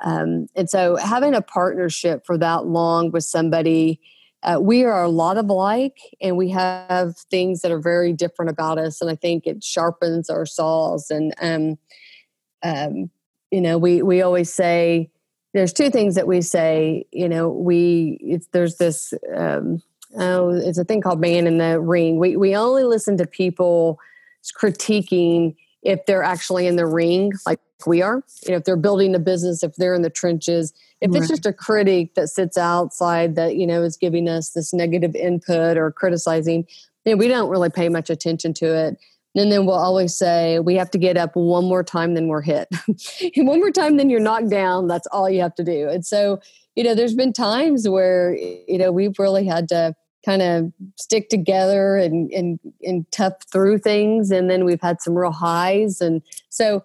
um, 0.00 0.46
and 0.54 0.70
so 0.70 0.96
having 0.96 1.34
a 1.34 1.42
partnership 1.42 2.24
for 2.24 2.38
that 2.38 2.64
long 2.64 3.10
with 3.10 3.24
somebody 3.24 4.00
uh, 4.42 4.58
we 4.60 4.84
are 4.84 5.02
a 5.02 5.08
lot 5.08 5.36
of 5.36 5.48
alike 5.48 5.98
and 6.20 6.36
we 6.36 6.50
have 6.50 7.16
things 7.30 7.60
that 7.62 7.72
are 7.72 7.80
very 7.80 8.12
different 8.12 8.50
about 8.50 8.78
us 8.78 9.00
and 9.00 9.10
i 9.10 9.14
think 9.14 9.46
it 9.46 9.62
sharpens 9.62 10.30
our 10.30 10.46
saws 10.46 11.10
and 11.10 11.34
um, 11.40 11.78
um, 12.62 13.10
you 13.50 13.60
know 13.60 13.78
we 13.78 14.02
we 14.02 14.22
always 14.22 14.52
say 14.52 15.10
there's 15.54 15.72
two 15.72 15.90
things 15.90 16.14
that 16.14 16.26
we 16.26 16.40
say 16.40 17.04
you 17.12 17.28
know 17.28 17.48
we 17.48 18.38
there's 18.52 18.76
this 18.76 19.12
um, 19.34 19.82
oh 20.16 20.50
it's 20.50 20.78
a 20.78 20.84
thing 20.84 21.00
called 21.00 21.20
man 21.20 21.46
in 21.46 21.58
the 21.58 21.80
ring. 21.80 22.18
We 22.18 22.36
we 22.36 22.54
only 22.54 22.84
listen 22.84 23.16
to 23.18 23.26
people 23.26 23.98
critiquing 24.58 25.56
if 25.82 26.04
they're 26.06 26.22
actually 26.22 26.66
in 26.66 26.76
the 26.76 26.86
ring 26.86 27.32
like 27.46 27.60
we 27.86 28.02
are 28.02 28.22
you 28.44 28.50
know 28.50 28.56
if 28.56 28.64
they're 28.64 28.76
building 28.76 29.14
a 29.14 29.18
business 29.18 29.62
if 29.62 29.74
they're 29.76 29.94
in 29.94 30.02
the 30.02 30.10
trenches 30.10 30.72
if 31.00 31.12
right. 31.12 31.20
it's 31.20 31.28
just 31.28 31.46
a 31.46 31.52
critic 31.52 32.14
that 32.14 32.28
sits 32.28 32.58
outside 32.58 33.36
that 33.36 33.56
you 33.56 33.66
know 33.66 33.82
is 33.82 33.96
giving 33.96 34.28
us 34.28 34.50
this 34.50 34.72
negative 34.72 35.14
input 35.14 35.76
or 35.76 35.92
criticizing 35.92 36.66
you 37.08 37.14
know, 37.14 37.18
we 37.18 37.28
don't 37.28 37.48
really 37.48 37.70
pay 37.70 37.88
much 37.88 38.10
attention 38.10 38.52
to 38.54 38.66
it. 38.66 38.98
And 39.34 39.52
then 39.52 39.66
we'll 39.66 39.76
always 39.76 40.14
say 40.16 40.58
we 40.58 40.74
have 40.74 40.90
to 40.90 40.98
get 40.98 41.16
up 41.16 41.36
one 41.36 41.64
more 41.64 41.84
time 41.84 42.14
than 42.14 42.28
we're 42.28 42.42
hit. 42.42 42.68
One 43.36 43.60
more 43.60 43.70
time 43.70 43.96
than 43.96 44.10
you're 44.10 44.20
knocked 44.20 44.50
down 44.50 44.88
that's 44.88 45.06
all 45.08 45.30
you 45.30 45.40
have 45.42 45.54
to 45.56 45.64
do. 45.64 45.88
And 45.88 46.04
so 46.04 46.40
you 46.74 46.84
know 46.84 46.94
there's 46.94 47.14
been 47.14 47.32
times 47.32 47.88
where 47.88 48.36
you 48.36 48.78
know 48.78 48.90
we've 48.90 49.18
really 49.18 49.46
had 49.46 49.68
to 49.68 49.94
kind 50.24 50.42
of 50.42 50.72
stick 50.96 51.28
together 51.28 51.96
and, 51.96 52.30
and 52.32 52.58
and 52.82 53.10
tough 53.12 53.34
through 53.52 53.78
things 53.78 54.30
and 54.30 54.50
then 54.50 54.64
we've 54.64 54.80
had 54.80 55.00
some 55.00 55.16
real 55.16 55.30
highs. 55.30 56.00
And 56.00 56.22
so 56.48 56.82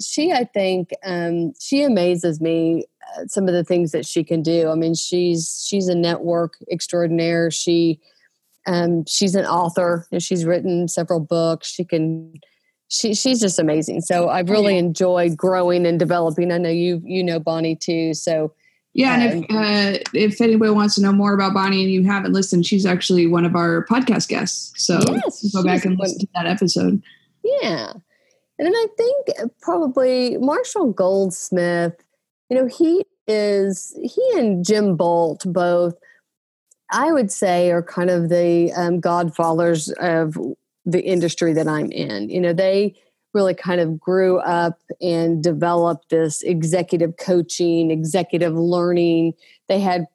she 0.00 0.32
i 0.32 0.44
think 0.44 0.90
um, 1.04 1.52
she 1.60 1.82
amazes 1.82 2.40
me 2.40 2.84
uh, 3.16 3.26
some 3.26 3.46
of 3.48 3.54
the 3.54 3.64
things 3.64 3.92
that 3.92 4.04
she 4.04 4.24
can 4.24 4.42
do. 4.42 4.68
I 4.68 4.74
mean 4.74 4.94
she's 4.94 5.64
she's 5.66 5.88
a 5.88 5.94
network 5.94 6.56
extraordinaire. 6.70 7.50
She 7.50 8.00
um, 8.66 9.04
she's 9.06 9.34
an 9.34 9.46
author. 9.46 10.06
And 10.10 10.22
she's 10.22 10.44
written 10.44 10.88
several 10.88 11.20
books. 11.20 11.68
She 11.68 11.84
can 11.84 12.34
she 12.88 13.14
she's 13.14 13.40
just 13.40 13.58
amazing. 13.58 14.00
So 14.00 14.28
i've 14.28 14.50
really 14.50 14.78
enjoyed 14.78 15.36
growing 15.36 15.86
and 15.86 15.98
developing. 15.98 16.52
I 16.52 16.58
know 16.58 16.70
you 16.70 17.00
you 17.04 17.22
know 17.22 17.38
bonnie 17.38 17.76
too. 17.76 18.14
So 18.14 18.52
yeah, 18.92 19.20
and 19.20 19.44
if 19.44 19.50
uh, 19.50 20.04
if 20.14 20.40
anybody 20.40 20.70
wants 20.70 20.94
to 20.94 21.02
know 21.02 21.12
more 21.12 21.34
about 21.34 21.52
Bonnie 21.52 21.82
and 21.82 21.92
you 21.92 22.04
haven't 22.04 22.32
listened, 22.32 22.64
she's 22.64 22.86
actually 22.86 23.26
one 23.26 23.44
of 23.44 23.54
our 23.54 23.84
podcast 23.84 24.26
guests. 24.28 24.72
So 24.82 24.98
yes, 25.06 25.52
go 25.52 25.62
back 25.62 25.84
and 25.84 25.98
listen 25.98 26.20
to 26.20 26.28
that 26.34 26.46
episode. 26.46 27.02
Yeah, 27.44 27.92
and 28.58 28.66
then 28.66 28.74
I 28.74 28.86
think 28.96 29.52
probably 29.60 30.36
Marshall 30.38 30.92
Goldsmith. 30.92 31.94
You 32.48 32.56
know, 32.56 32.66
he 32.66 33.04
is 33.26 33.96
he 34.02 34.22
and 34.36 34.64
Jim 34.64 34.96
Bolt 34.96 35.44
both. 35.46 35.94
I 36.90 37.12
would 37.12 37.32
say 37.32 37.72
are 37.72 37.82
kind 37.82 38.10
of 38.10 38.28
the 38.28 38.72
um, 38.72 39.00
godfathers 39.00 39.90
of 40.00 40.38
the 40.84 41.04
industry 41.04 41.52
that 41.52 41.66
I'm 41.66 41.90
in. 41.90 42.30
You 42.30 42.40
know, 42.40 42.52
they 42.52 42.94
really 43.34 43.54
kind 43.54 43.80
of 43.80 44.00
grew 44.00 44.38
up 44.38 44.80
and 45.00 45.42
developed 45.42 46.08
this 46.08 46.42
executive 46.42 47.16
coaching, 47.18 47.90
executive 47.90 48.54
learning. 48.54 49.34
They 49.68 49.80
had, 49.80 50.06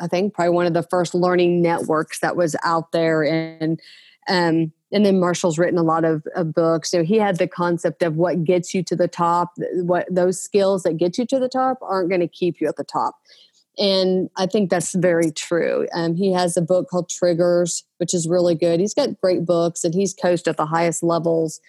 I 0.00 0.06
think, 0.06 0.32
probably 0.32 0.54
one 0.54 0.66
of 0.66 0.72
the 0.72 0.84
first 0.84 1.14
learning 1.14 1.60
networks 1.60 2.20
that 2.20 2.36
was 2.36 2.56
out 2.64 2.92
there. 2.92 3.22
And 3.22 3.80
um, 4.28 4.72
and 4.92 5.06
then 5.06 5.20
Marshall's 5.20 5.58
written 5.58 5.78
a 5.78 5.82
lot 5.82 6.04
of, 6.04 6.26
of 6.34 6.54
books. 6.54 6.90
So 6.90 7.04
he 7.04 7.16
had 7.16 7.38
the 7.38 7.46
concept 7.46 8.02
of 8.02 8.16
what 8.16 8.44
gets 8.44 8.74
you 8.74 8.82
to 8.84 8.96
the 8.96 9.08
top. 9.08 9.52
What 9.74 10.06
those 10.10 10.42
skills 10.42 10.82
that 10.82 10.96
get 10.96 11.18
you 11.18 11.26
to 11.26 11.38
the 11.38 11.48
top 11.48 11.78
aren't 11.82 12.08
going 12.08 12.20
to 12.20 12.28
keep 12.28 12.60
you 12.60 12.68
at 12.68 12.76
the 12.76 12.84
top. 12.84 13.16
And 13.78 14.28
I 14.36 14.46
think 14.46 14.68
that's 14.68 14.94
very 14.94 15.30
true. 15.30 15.86
Um, 15.94 16.14
he 16.16 16.32
has 16.32 16.56
a 16.56 16.62
book 16.62 16.88
called 16.90 17.08
Triggers, 17.08 17.84
which 17.98 18.12
is 18.12 18.28
really 18.28 18.54
good. 18.54 18.80
He's 18.80 18.94
got 18.94 19.20
great 19.20 19.46
books, 19.46 19.84
and 19.84 19.94
he's 19.94 20.12
coached 20.12 20.48
at 20.48 20.56
the 20.56 20.66
highest 20.66 21.02
levels 21.02 21.60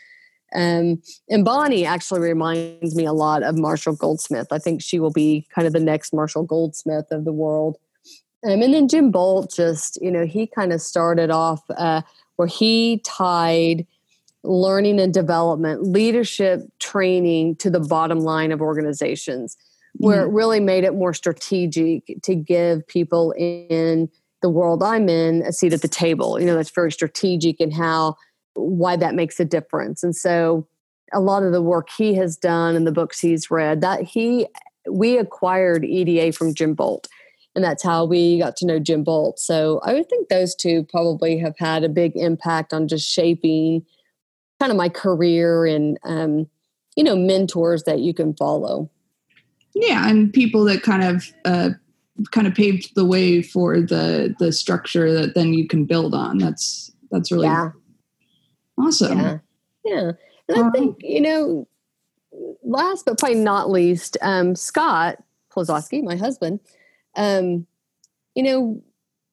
um, 0.54 1.02
and 1.30 1.46
Bonnie 1.46 1.86
actually 1.86 2.20
reminds 2.22 2.96
me 2.96 3.06
a 3.06 3.14
lot 3.14 3.44
of 3.44 3.58
Marshall 3.58 3.96
Goldsmith. 3.96 4.48
I 4.52 4.60
think 4.60 4.82
she 4.82 5.00
will 5.00 5.12
be 5.12 5.48
kind 5.54 5.66
of 5.66 5.74
the 5.74 5.80
next 5.80 6.14
Marshall 6.14 6.44
Goldsmith 6.44 7.08
of 7.12 7.26
the 7.26 7.32
world. 7.32 7.78
Um, 8.46 8.62
and 8.62 8.74
then 8.74 8.88
Jim 8.88 9.12
Bolt 9.12 9.54
just, 9.54 10.02
you 10.02 10.12
know, 10.12 10.26
he 10.26 10.48
kind 10.48 10.74
of 10.74 10.82
started 10.82 11.30
off 11.30 11.62
uh, 11.70 12.02
where 12.42 12.48
he 12.48 12.98
tied 13.06 13.86
learning 14.44 15.00
and 15.00 15.14
development, 15.14 15.84
leadership 15.84 16.62
training 16.80 17.56
to 17.58 17.70
the 17.70 17.80
bottom 17.80 18.18
line 18.22 18.52
of 18.52 18.64
organizations, 18.64 19.56
where 19.94 20.22
mm-hmm. 20.22 20.32
it 20.32 20.34
really 20.34 20.60
made 20.60 20.84
it 20.84 20.96
more 20.96 21.14
strategic 21.14 22.20
to 22.24 22.34
give 22.34 22.88
people 22.88 23.32
in 23.38 24.10
the 24.42 24.50
world 24.50 24.82
I'm 24.82 25.08
in 25.08 25.44
a 25.44 25.54
seat 25.54 25.72
at 25.72 25.84
the 25.84 25.88
table. 25.88 26.40
You 26.40 26.48
know, 26.48 26.56
that's 26.56 26.72
very 26.72 26.92
strategic 26.92 27.62
in 27.62 27.70
how 27.70 28.16
why 28.56 28.96
that 28.96 29.14
makes 29.14 29.40
a 29.40 29.46
difference. 29.46 30.02
And 30.02 30.16
so 30.16 30.68
a 31.14 31.20
lot 31.20 31.44
of 31.44 31.52
the 31.52 31.62
work 31.62 31.90
he 31.96 32.16
has 32.16 32.38
done 32.38 32.76
and 32.76 32.88
the 32.88 32.92
books 32.92 33.20
he's 33.20 33.52
read 33.52 33.82
that 33.82 34.02
he 34.02 34.48
we 34.90 35.20
acquired 35.20 35.86
EDA 35.86 36.32
from 36.36 36.56
Jim 36.56 36.74
Bolt 36.74 37.08
and 37.56 37.64
that's 37.64 37.84
how 37.84 38.06
we 38.06 38.40
got 38.40 38.56
to 38.58 38.66
know 38.66 38.80
Jim 38.80 39.04
Bolt. 39.04 39.40
So 39.40 39.82
I 39.84 39.94
would 39.94 40.10
think 40.10 40.30
those 40.30 40.56
two 40.56 40.86
probably 40.90 41.38
have 41.40 41.56
had 41.58 41.84
a 41.84 41.90
big 41.90 42.16
impact 42.16 42.74
on 42.74 42.88
just 42.88 43.10
shaping 43.10 43.86
kind 44.60 44.72
of 44.72 44.78
my 44.78 44.90
career 44.90 45.66
and 45.66 45.98
um, 46.04 46.48
you 46.96 47.04
know 47.04 47.16
mentors 47.16 47.84
that 47.84 48.00
you 48.00 48.14
can 48.14 48.34
follow. 48.36 48.90
Yeah, 49.74 50.10
and 50.10 50.32
people 50.34 50.66
that 50.66 50.84
kind 50.84 51.04
of 51.04 51.32
uh, 51.46 51.70
kind 52.32 52.48
of 52.48 52.54
paved 52.54 52.96
the 52.96 53.06
way 53.06 53.42
for 53.42 53.80
the 53.80 54.36
the 54.40 54.52
structure 54.52 55.14
that 55.14 55.36
then 55.36 55.54
you 55.54 55.68
can 55.68 55.86
build 55.86 56.14
on. 56.14 56.38
That's 56.38 56.92
that's 57.10 57.32
really 57.32 57.48
yeah. 57.48 57.72
Awesome. 58.78 59.20
Yeah. 59.20 59.38
Yeah. 59.86 60.12
And 60.48 60.58
um, 60.58 60.68
I 60.68 60.72
think, 60.72 60.98
you 61.02 61.22
know, 61.22 61.68
last 62.64 63.06
but 63.06 63.20
probably 63.20 63.40
not 63.40 63.70
least, 63.70 64.18
um, 64.22 64.56
Scott 64.56 65.18
Plozowski, 65.54 66.04
my 66.04 66.16
husband, 66.16 66.60
um, 67.16 67.66
you 68.36 68.44
know, 68.44 68.82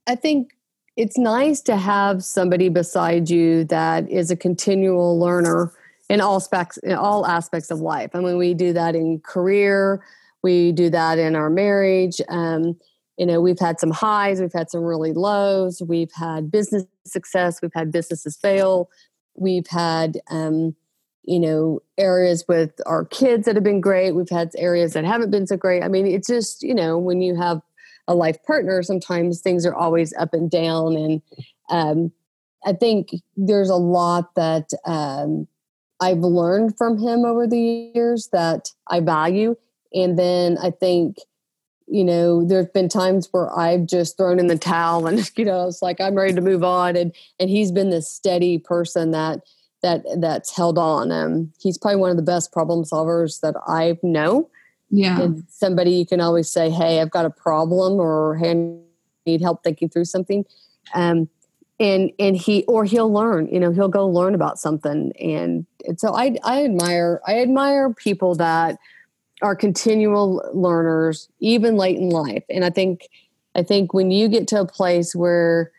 I 0.07 0.15
think 0.15 0.53
it's 0.97 1.19
nice 1.19 1.61
to 1.63 1.77
have 1.77 2.25
somebody 2.25 2.69
beside 2.69 3.31
you 3.31 3.65
that 3.65 4.09
is 4.11 4.31
a 4.31 4.37
continual 4.37 5.19
learner 5.19 5.73
in 6.09 6.21
all 6.21 6.41
specs 6.41 6.79
in 6.79 6.95
all 6.95 7.27
aspects 7.27 7.71
of 7.71 7.81
life. 7.81 8.11
I 8.15 8.21
mean, 8.21 8.39
we 8.39 8.55
do 8.55 8.73
that 8.73 8.95
in 8.95 9.21
career, 9.21 10.03
we 10.43 10.73
do 10.73 10.91
that 10.91 11.19
in 11.19 11.37
our 11.37 11.51
marriage. 11.51 12.21
Um, 12.29 12.77
you 13.17 13.27
know, 13.27 13.41
we've 13.41 13.59
had 13.59 13.81
some 13.81 13.91
highs, 13.91 14.41
we've 14.41 14.53
had 14.53 14.71
some 14.71 14.83
really 14.83 15.13
lows, 15.13 15.83
we've 15.83 16.13
had 16.13 16.51
business 16.51 16.85
success, 17.05 17.61
we've 17.61 17.75
had 17.75 17.91
businesses 17.91 18.37
fail, 18.37 18.89
We've 19.39 19.67
had, 19.69 20.21
um, 20.31 20.75
you 21.25 21.39
know, 21.39 21.81
areas 21.97 22.45
with 22.49 22.73
our 22.87 23.05
kids 23.05 23.47
that 23.47 23.55
have 23.55 23.65
been 23.65 23.81
great. 23.81 24.13
We've 24.13 24.29
had 24.29 24.51
areas 24.57 24.95
that 24.95 25.05
haven't 25.05 25.31
been 25.31 25.47
so 25.47 25.57
great. 25.57 25.83
I 25.83 25.89
mean, 25.89 26.07
it's 26.07 26.29
just, 26.29 26.63
you 26.63 26.75
know, 26.75 26.99
when 26.99 27.21
you 27.21 27.37
have 27.37 27.61
a 28.09 28.15
life 28.15 28.43
partner, 28.45 28.83
sometimes 28.83 29.41
things 29.41 29.65
are 29.65 29.75
always 29.75 30.13
up 30.15 30.33
and 30.33 30.51
down. 30.51 30.97
And 30.97 31.23
um, 31.71 32.11
I 32.65 32.73
think 32.73 33.11
there's 33.37 33.71
a 33.71 33.77
lot 33.77 34.35
that 34.35 34.71
um, 34.87 35.47
I've 36.01 36.19
learned 36.19 36.77
from 36.77 36.99
him 36.99 37.25
over 37.25 37.47
the 37.47 37.93
years 37.95 38.31
that 38.33 38.71
I 38.89 39.01
value. 39.01 39.57
And 39.95 40.19
then 40.19 40.59
I 40.59 40.71
think, 40.71 41.19
you 41.87 42.03
know, 42.03 42.45
there's 42.45 42.69
been 42.69 42.89
times 42.89 43.29
where 43.31 43.57
I've 43.57 43.87
just 43.87 44.17
thrown 44.17 44.41
in 44.41 44.47
the 44.47 44.59
towel 44.59 45.07
and, 45.07 45.31
you 45.37 45.45
know, 45.45 45.69
it's 45.69 45.83
like 45.83 46.01
I'm 46.01 46.15
ready 46.15 46.35
to 46.35 46.41
move 46.41 46.65
on. 46.65 46.97
And 46.97 47.15
and 47.39 47.51
he's 47.51 47.71
been 47.71 47.91
this 47.91 48.11
steady 48.11 48.59
person 48.59 49.11
that 49.13 49.41
that 49.83 50.03
that's 50.19 50.55
held 50.55 50.77
on. 50.77 51.13
Um 51.13 51.53
he's 51.59 51.79
probably 51.79 52.01
one 52.01 52.11
of 52.11 52.17
the 52.17 52.23
best 52.23 52.53
problem 52.53 52.85
solvers 52.85 53.41
that 53.41 53.55
I 53.67 53.99
know. 54.03 54.51
Yeah. 54.91 55.29
Somebody 55.49 55.93
you 55.93 56.07
can 56.07 56.21
always 56.21 56.51
say, 56.51 56.71
Hey, 56.71 57.01
I've 57.01 57.11
got 57.11 57.25
a 57.25 57.31
problem 57.31 57.95
or 57.95 58.37
hey, 58.37 58.53
I 58.53 58.79
need 59.27 59.43
help 59.43 59.63
thinking 59.63 59.89
through 59.89 60.07
something. 60.07 60.45
Um 60.95 61.29
and 61.81 62.11
and 62.19 62.37
he 62.37 62.65
or 62.65 62.85
he'll 62.85 63.13
learn, 63.13 63.49
you 63.49 63.61
know, 63.61 63.71
he'll 63.71 63.89
go 63.89 64.09
learn 64.09 64.35
about 64.35 64.59
something. 64.59 65.13
And, 65.21 65.67
and 65.87 66.01
so 66.01 66.15
I 66.15 66.37
I 66.45 66.65
admire 66.65 67.21
I 67.27 67.41
admire 67.41 67.93
people 67.93 68.35
that 68.37 68.79
are 69.43 69.55
continual 69.55 70.43
learners, 70.53 71.29
even 71.41 71.77
late 71.77 71.99
in 71.99 72.11
life. 72.11 72.45
And 72.49 72.65
I 72.65 72.71
think, 72.71 73.09
I 73.55 73.63
think 73.63 73.95
when 73.95 74.11
you 74.11 74.29
get 74.29 74.49
to 74.49 74.61
a 74.61 74.67
place 74.67 75.15
where 75.15 75.73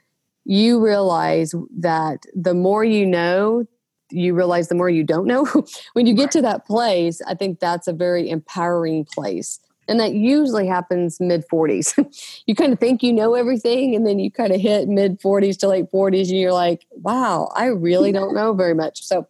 you 0.46 0.84
realize 0.84 1.54
that 1.78 2.26
the 2.34 2.54
more 2.54 2.84
you 2.84 3.06
know, 3.06 3.66
you 4.12 4.34
realize 4.34 4.68
the 4.68 4.76
more 4.76 4.90
you 4.90 5.04
don't 5.04 5.28
know. 5.28 5.46
when 5.94 6.06
you 6.06 6.14
get 6.14 6.32
to 6.32 6.42
that 6.42 6.66
place, 6.66 7.22
I 7.28 7.36
think 7.36 7.60
that's 7.60 7.88
a 7.88 7.94
very 7.94 8.30
empowering 8.30 9.06
place. 9.06 9.60
And 9.88 10.00
that 10.00 10.14
usually 10.14 10.68
happens 10.68 11.20
mid 11.20 11.44
40s. 11.52 12.42
you 12.46 12.54
kind 12.54 12.72
of 12.72 12.80
think 12.80 13.02
you 13.02 13.12
know 13.12 13.34
everything, 13.34 13.96
and 13.96 14.06
then 14.06 14.20
you 14.20 14.30
kind 14.30 14.54
of 14.54 14.62
hit 14.62 14.88
mid 14.88 15.20
40s 15.20 15.58
to 15.60 15.68
late 15.68 15.92
40s, 15.92 16.30
and 16.30 16.38
you're 16.38 16.54
like, 16.54 16.86
wow, 16.92 17.50
I 17.56 17.66
really 17.66 18.12
don't 18.12 18.36
know 18.36 18.54
very 18.54 18.76
much. 18.76 19.04
So 19.04 19.28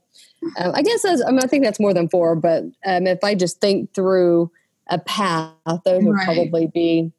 um, 0.57 0.71
I 0.73 0.82
guess 0.82 1.05
I, 1.05 1.15
mean, 1.32 1.39
I 1.39 1.47
think 1.47 1.63
that's 1.63 1.80
more 1.80 1.93
than 1.93 2.09
four, 2.09 2.36
but 2.36 2.63
um, 2.86 3.07
if 3.07 3.23
I 3.23 3.36
just 3.36 3.61
think 3.61 3.93
through 3.93 4.51
a 4.88 4.99
path, 4.99 5.53
those 5.86 6.03
would 6.03 6.11
right. 6.11 6.25
probably 6.25 6.67
be 6.67 7.11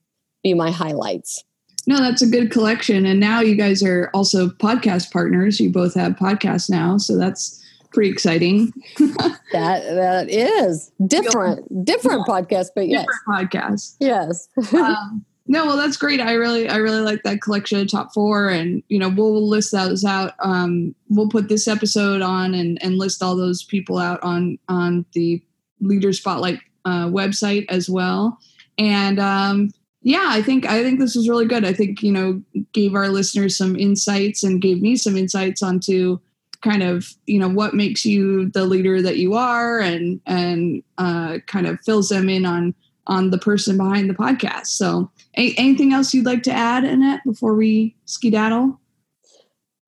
be 0.42 0.54
my 0.54 0.70
highlights. 0.70 1.44
No, 1.86 1.98
that's 1.98 2.22
a 2.22 2.26
good 2.26 2.50
collection. 2.50 3.06
And 3.06 3.20
now 3.20 3.40
you 3.40 3.54
guys 3.54 3.82
are 3.82 4.10
also 4.12 4.48
podcast 4.48 5.10
partners. 5.10 5.60
You 5.60 5.70
both 5.70 5.94
have 5.94 6.12
podcasts 6.12 6.70
now, 6.70 6.98
so 6.98 7.16
that's 7.16 7.62
pretty 7.92 8.10
exciting. 8.10 8.72
that 8.98 9.82
that 9.82 10.28
is 10.28 10.92
different, 11.06 11.84
different 11.84 12.24
yeah. 12.26 12.34
podcast, 12.34 12.68
but 12.74 12.88
yes, 12.88 13.06
different 13.06 13.50
podcast. 13.50 13.96
Yes. 13.98 14.48
um, 14.74 15.24
no, 15.46 15.66
well, 15.66 15.76
that's 15.76 15.96
great. 15.96 16.20
I 16.20 16.34
really, 16.34 16.68
I 16.68 16.76
really 16.76 17.00
like 17.00 17.24
that 17.24 17.42
collection 17.42 17.80
of 17.80 17.90
top 17.90 18.14
four, 18.14 18.48
and 18.48 18.84
you 18.88 18.98
know, 19.00 19.08
we'll 19.08 19.48
list 19.48 19.72
those 19.72 20.04
out. 20.04 20.34
Um, 20.38 20.94
we'll 21.08 21.28
put 21.28 21.48
this 21.48 21.66
episode 21.66 22.22
on 22.22 22.54
and 22.54 22.80
and 22.82 22.98
list 22.98 23.22
all 23.22 23.36
those 23.36 23.64
people 23.64 23.98
out 23.98 24.22
on 24.22 24.58
on 24.68 25.04
the 25.12 25.42
Leader 25.80 26.12
Spotlight 26.12 26.60
uh, 26.84 27.06
website 27.06 27.66
as 27.68 27.90
well. 27.90 28.38
And 28.78 29.18
um, 29.18 29.70
yeah, 30.02 30.26
I 30.28 30.42
think 30.42 30.66
I 30.66 30.82
think 30.82 30.98
this 30.98 31.14
was 31.14 31.28
really 31.28 31.46
good. 31.46 31.64
I 31.64 31.72
think 31.72 32.02
you 32.02 32.12
know 32.12 32.42
gave 32.72 32.94
our 32.94 33.08
listeners 33.08 33.56
some 33.56 33.76
insights 33.76 34.42
and 34.42 34.62
gave 34.62 34.80
me 34.80 34.96
some 34.96 35.16
insights 35.16 35.62
onto 35.62 36.18
kind 36.62 36.82
of 36.82 37.14
you 37.26 37.38
know 37.38 37.48
what 37.48 37.74
makes 37.74 38.04
you 38.04 38.50
the 38.50 38.64
leader 38.64 39.02
that 39.02 39.18
you 39.18 39.34
are, 39.34 39.78
and 39.78 40.20
and 40.26 40.82
uh, 40.98 41.38
kind 41.46 41.66
of 41.66 41.80
fills 41.80 42.08
them 42.08 42.28
in 42.28 42.46
on 42.46 42.74
on 43.06 43.30
the 43.30 43.38
person 43.38 43.76
behind 43.76 44.08
the 44.08 44.14
podcast. 44.14 44.68
So, 44.68 45.10
a- 45.36 45.54
anything 45.56 45.92
else 45.92 46.14
you'd 46.14 46.26
like 46.26 46.42
to 46.44 46.52
add, 46.52 46.84
Annette, 46.84 47.20
before 47.24 47.54
we 47.54 47.94
skedaddle? 48.06 48.78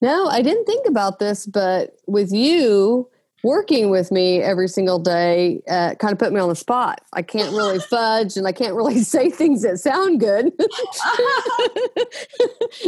No, 0.03 0.27
I 0.27 0.43
didn't 0.43 0.65
think 0.65 0.87
about 0.87 1.21
this, 1.21 1.47
but 1.47 1.97
with 2.07 2.33
you, 2.33 3.09
working 3.43 3.91
with 3.91 4.13
me 4.13 4.41
every 4.41 4.69
single 4.69 4.99
day 4.99 5.61
uh, 5.69 5.95
kind 5.97 6.13
of 6.13 6.19
put 6.19 6.33
me 6.33 6.41
on 6.41 6.49
the 6.49 6.57
spot. 6.57 7.01
I 7.13 7.23
can't 7.23 7.55
really 7.55 7.79
fudge 7.91 8.37
and 8.37 8.47
I 8.47 8.53
can't 8.53 8.75
really 8.75 9.03
say 9.03 9.31
things 9.31 9.63
that 9.63 9.79
sound 9.79 10.21
good. 10.21 10.53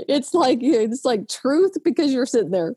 it's 0.09 0.35
like 0.35 0.59
it's 0.63 1.05
like 1.05 1.29
truth 1.29 1.77
because 1.85 2.13
you're 2.13 2.27
sitting 2.27 2.51
there. 2.51 2.77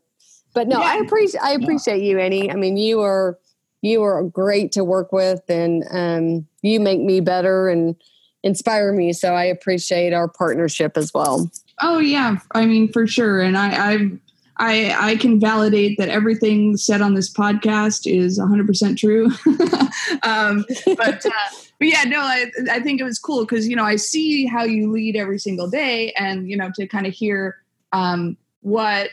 But 0.54 0.66
no, 0.66 0.80
yeah. 0.80 0.86
I 0.86 0.96
appreciate 0.96 1.42
I 1.42 1.52
appreciate 1.52 2.02
yeah. 2.02 2.10
you, 2.10 2.18
Annie. 2.18 2.50
I 2.50 2.54
mean, 2.54 2.76
you 2.76 3.00
are 3.00 3.38
you 3.82 4.02
are 4.02 4.24
great 4.24 4.72
to 4.72 4.84
work 4.84 5.12
with, 5.12 5.42
and 5.48 5.84
um, 5.90 6.46
you 6.62 6.80
make 6.80 7.00
me 7.00 7.20
better 7.20 7.68
and 7.68 7.94
inspire 8.42 8.92
me. 8.92 9.12
So 9.12 9.34
I 9.34 9.44
appreciate 9.44 10.12
our 10.12 10.26
partnership 10.26 10.96
as 10.96 11.12
well. 11.14 11.50
Oh 11.80 11.98
yeah, 11.98 12.38
I 12.52 12.66
mean 12.66 12.90
for 12.90 13.06
sure, 13.06 13.40
and 13.40 13.56
I 13.56 13.92
I've 13.92 14.18
I, 14.58 14.94
I 14.98 15.16
can 15.16 15.38
validate 15.38 15.98
that 15.98 16.08
everything 16.08 16.76
said 16.76 17.00
on 17.00 17.14
this 17.14 17.32
podcast 17.32 18.10
is 18.10 18.38
100% 18.38 18.96
true. 18.96 19.26
um, 20.22 20.64
but, 20.96 21.24
uh, 21.24 21.30
but 21.78 21.88
yeah, 21.88 22.02
no, 22.04 22.20
I, 22.20 22.50
I 22.70 22.80
think 22.80 23.00
it 23.00 23.04
was 23.04 23.18
cool 23.18 23.44
because, 23.44 23.68
you 23.68 23.76
know, 23.76 23.84
I 23.84 23.96
see 23.96 24.46
how 24.46 24.64
you 24.64 24.90
lead 24.90 25.16
every 25.16 25.38
single 25.38 25.70
day 25.70 26.12
and, 26.12 26.50
you 26.50 26.56
know, 26.56 26.70
to 26.74 26.86
kind 26.86 27.06
of 27.06 27.12
hear 27.12 27.56
um, 27.92 28.36
what 28.62 29.10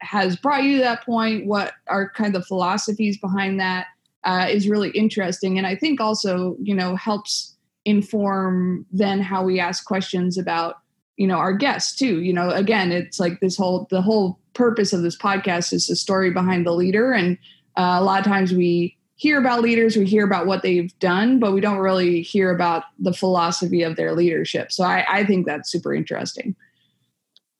has 0.00 0.36
brought 0.36 0.64
you 0.64 0.78
to 0.78 0.82
that 0.82 1.04
point, 1.04 1.46
what 1.46 1.74
are 1.86 2.10
kind 2.10 2.34
of 2.34 2.42
the 2.42 2.46
philosophies 2.46 3.16
behind 3.18 3.60
that 3.60 3.86
uh, 4.24 4.46
is 4.50 4.68
really 4.68 4.90
interesting. 4.90 5.58
And 5.58 5.66
I 5.66 5.76
think 5.76 6.00
also, 6.00 6.56
you 6.60 6.74
know, 6.74 6.96
helps 6.96 7.52
inform 7.84 8.86
then 8.92 9.20
how 9.20 9.44
we 9.44 9.58
ask 9.58 9.84
questions 9.84 10.38
about 10.38 10.76
you 11.16 11.26
know 11.26 11.36
our 11.36 11.52
guests 11.52 11.96
too 11.96 12.20
you 12.20 12.32
know 12.32 12.48
again 12.50 12.92
it's 12.92 13.18
like 13.18 13.40
this 13.40 13.56
whole 13.56 13.86
the 13.90 14.00
whole 14.00 14.38
purpose 14.54 14.92
of 14.92 15.02
this 15.02 15.16
podcast 15.16 15.72
is 15.72 15.86
the 15.86 15.96
story 15.96 16.30
behind 16.30 16.66
the 16.66 16.72
leader. 16.72 17.12
And 17.12 17.38
uh, 17.76 17.96
a 17.98 18.02
lot 18.02 18.20
of 18.20 18.26
times 18.26 18.52
we 18.52 18.96
hear 19.22 19.38
about 19.38 19.62
leaders 19.62 19.96
we 19.96 20.04
hear 20.04 20.24
about 20.24 20.46
what 20.46 20.62
they've 20.62 20.98
done 20.98 21.38
but 21.38 21.52
we 21.52 21.60
don't 21.60 21.78
really 21.78 22.22
hear 22.22 22.50
about 22.50 22.82
the 22.98 23.12
philosophy 23.12 23.82
of 23.82 23.94
their 23.94 24.12
leadership. 24.14 24.72
So 24.72 24.82
i, 24.82 25.06
I 25.08 25.24
think 25.24 25.46
that's 25.46 25.70
super 25.70 25.94
interesting. 25.94 26.56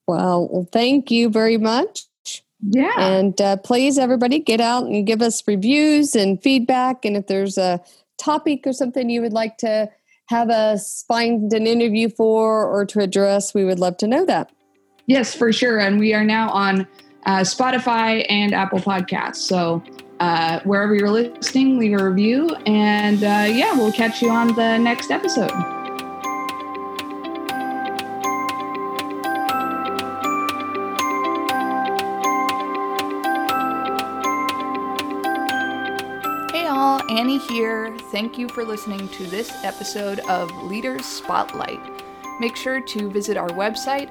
Well, 0.09 0.49
well 0.49 0.69
thank 0.73 1.13
you 1.13 1.29
very 1.29 1.59
much. 1.59 2.03
Yeah. 2.61 2.93
And 2.99 3.41
uh, 3.41 3.57
please 3.59 3.97
everybody 3.97 4.41
get 4.41 4.61
out 4.61 4.87
and 4.87 5.07
give 5.07 5.23
us 5.23 5.47
reviews 5.47 6.17
and 6.17 6.43
feedback. 6.43 7.05
And 7.05 7.17
if 7.17 7.29
there's 7.29 7.59
a 7.59 7.81
topic 8.19 8.67
or 8.67 8.73
something 8.73 9.09
you 9.09 9.23
would 9.23 9.33
like 9.33 9.57
to 9.59 9.89
have 10.27 10.51
us 10.51 11.05
find 11.07 11.53
an 11.53 11.67
interview 11.69 12.09
for 12.09 12.67
or 12.67 12.85
to 12.87 13.01
address, 13.01 13.55
we 13.55 13.65
would 13.65 13.79
love 13.79 13.97
to 13.99 14.09
know 14.09 14.25
that. 14.27 14.51
Yes, 15.07 15.35
for 15.35 15.53
sure. 15.53 15.79
And 15.79 15.99
we 15.99 16.15
are 16.15 16.25
now 16.25 16.51
on 16.51 16.87
uh, 17.27 17.41
Spotify 17.41 18.25
and 18.29 18.55
Apple 18.55 18.79
Podcasts. 18.79 19.37
So 19.37 19.83
uh, 20.21 20.61
wherever 20.61 20.95
you're 20.95 21.11
listening, 21.11 21.79
leave 21.79 21.99
a 21.99 22.09
review. 22.09 22.55
And 22.67 23.23
uh, 23.23 23.53
yeah, 23.53 23.75
we'll 23.75 23.93
catch 23.93 24.23
you 24.23 24.31
on 24.31 24.49
the 24.55 24.79
next 24.79 25.11
episode. 25.11 25.51
Hey 36.53 36.69
all, 36.69 37.03
Annie 37.11 37.39
here. 37.39 37.97
Thank 38.13 38.39
you 38.39 38.49
for 38.49 38.65
listening 38.65 39.09
to 39.09 39.27
this 39.27 39.51
episode 39.65 40.21
of 40.21 40.51
Leaders 40.65 41.05
Spotlight. 41.05 41.81
Make 42.39 42.57
sure 42.57 42.81
to 42.81 43.11
visit 43.11 43.37
our 43.37 43.51
website, 43.51 44.11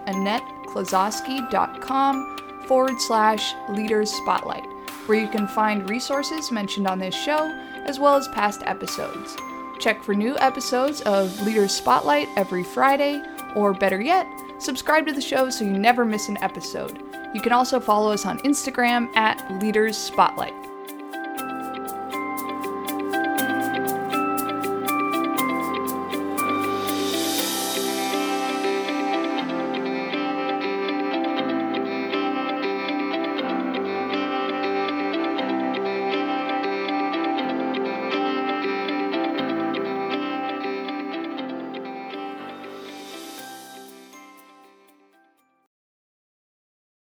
AnnetteKlazowski.com 0.74 2.38
forward 2.68 3.00
slash 3.00 3.54
Leaders 3.70 4.12
Spotlight, 4.12 4.66
where 5.06 5.20
you 5.20 5.28
can 5.28 5.48
find 5.48 5.90
resources 5.90 6.52
mentioned 6.52 6.88
on 6.88 7.00
this 7.00 7.16
show, 7.16 7.50
as 7.86 8.00
well 8.00 8.16
as 8.16 8.28
past 8.30 8.62
episodes. 8.66 9.36
Check 9.80 10.04
for 10.04 10.14
new 10.14 10.38
episodes 10.38 11.02
of 11.02 11.42
Leaders 11.42 11.74
Spotlight 11.74 12.28
every 12.38 12.64
Friday, 12.64 13.22
or 13.56 13.74
better 13.74 14.00
yet, 14.00 14.28
subscribe 14.60 15.08
to 15.08 15.14
the 15.14 15.22
show 15.22 15.50
so 15.50 15.66
you 15.66 15.72
never 15.72 16.06
miss 16.06 16.30
an 16.30 16.38
episode. 16.42 17.02
You 17.34 17.42
can 17.42 17.52
also 17.52 17.80
follow 17.80 18.12
us 18.12 18.26
on 18.26 18.40
Instagram 18.40 19.16
at 19.16 19.50
Leaders 19.62 19.98
Spotlight. 19.98 20.61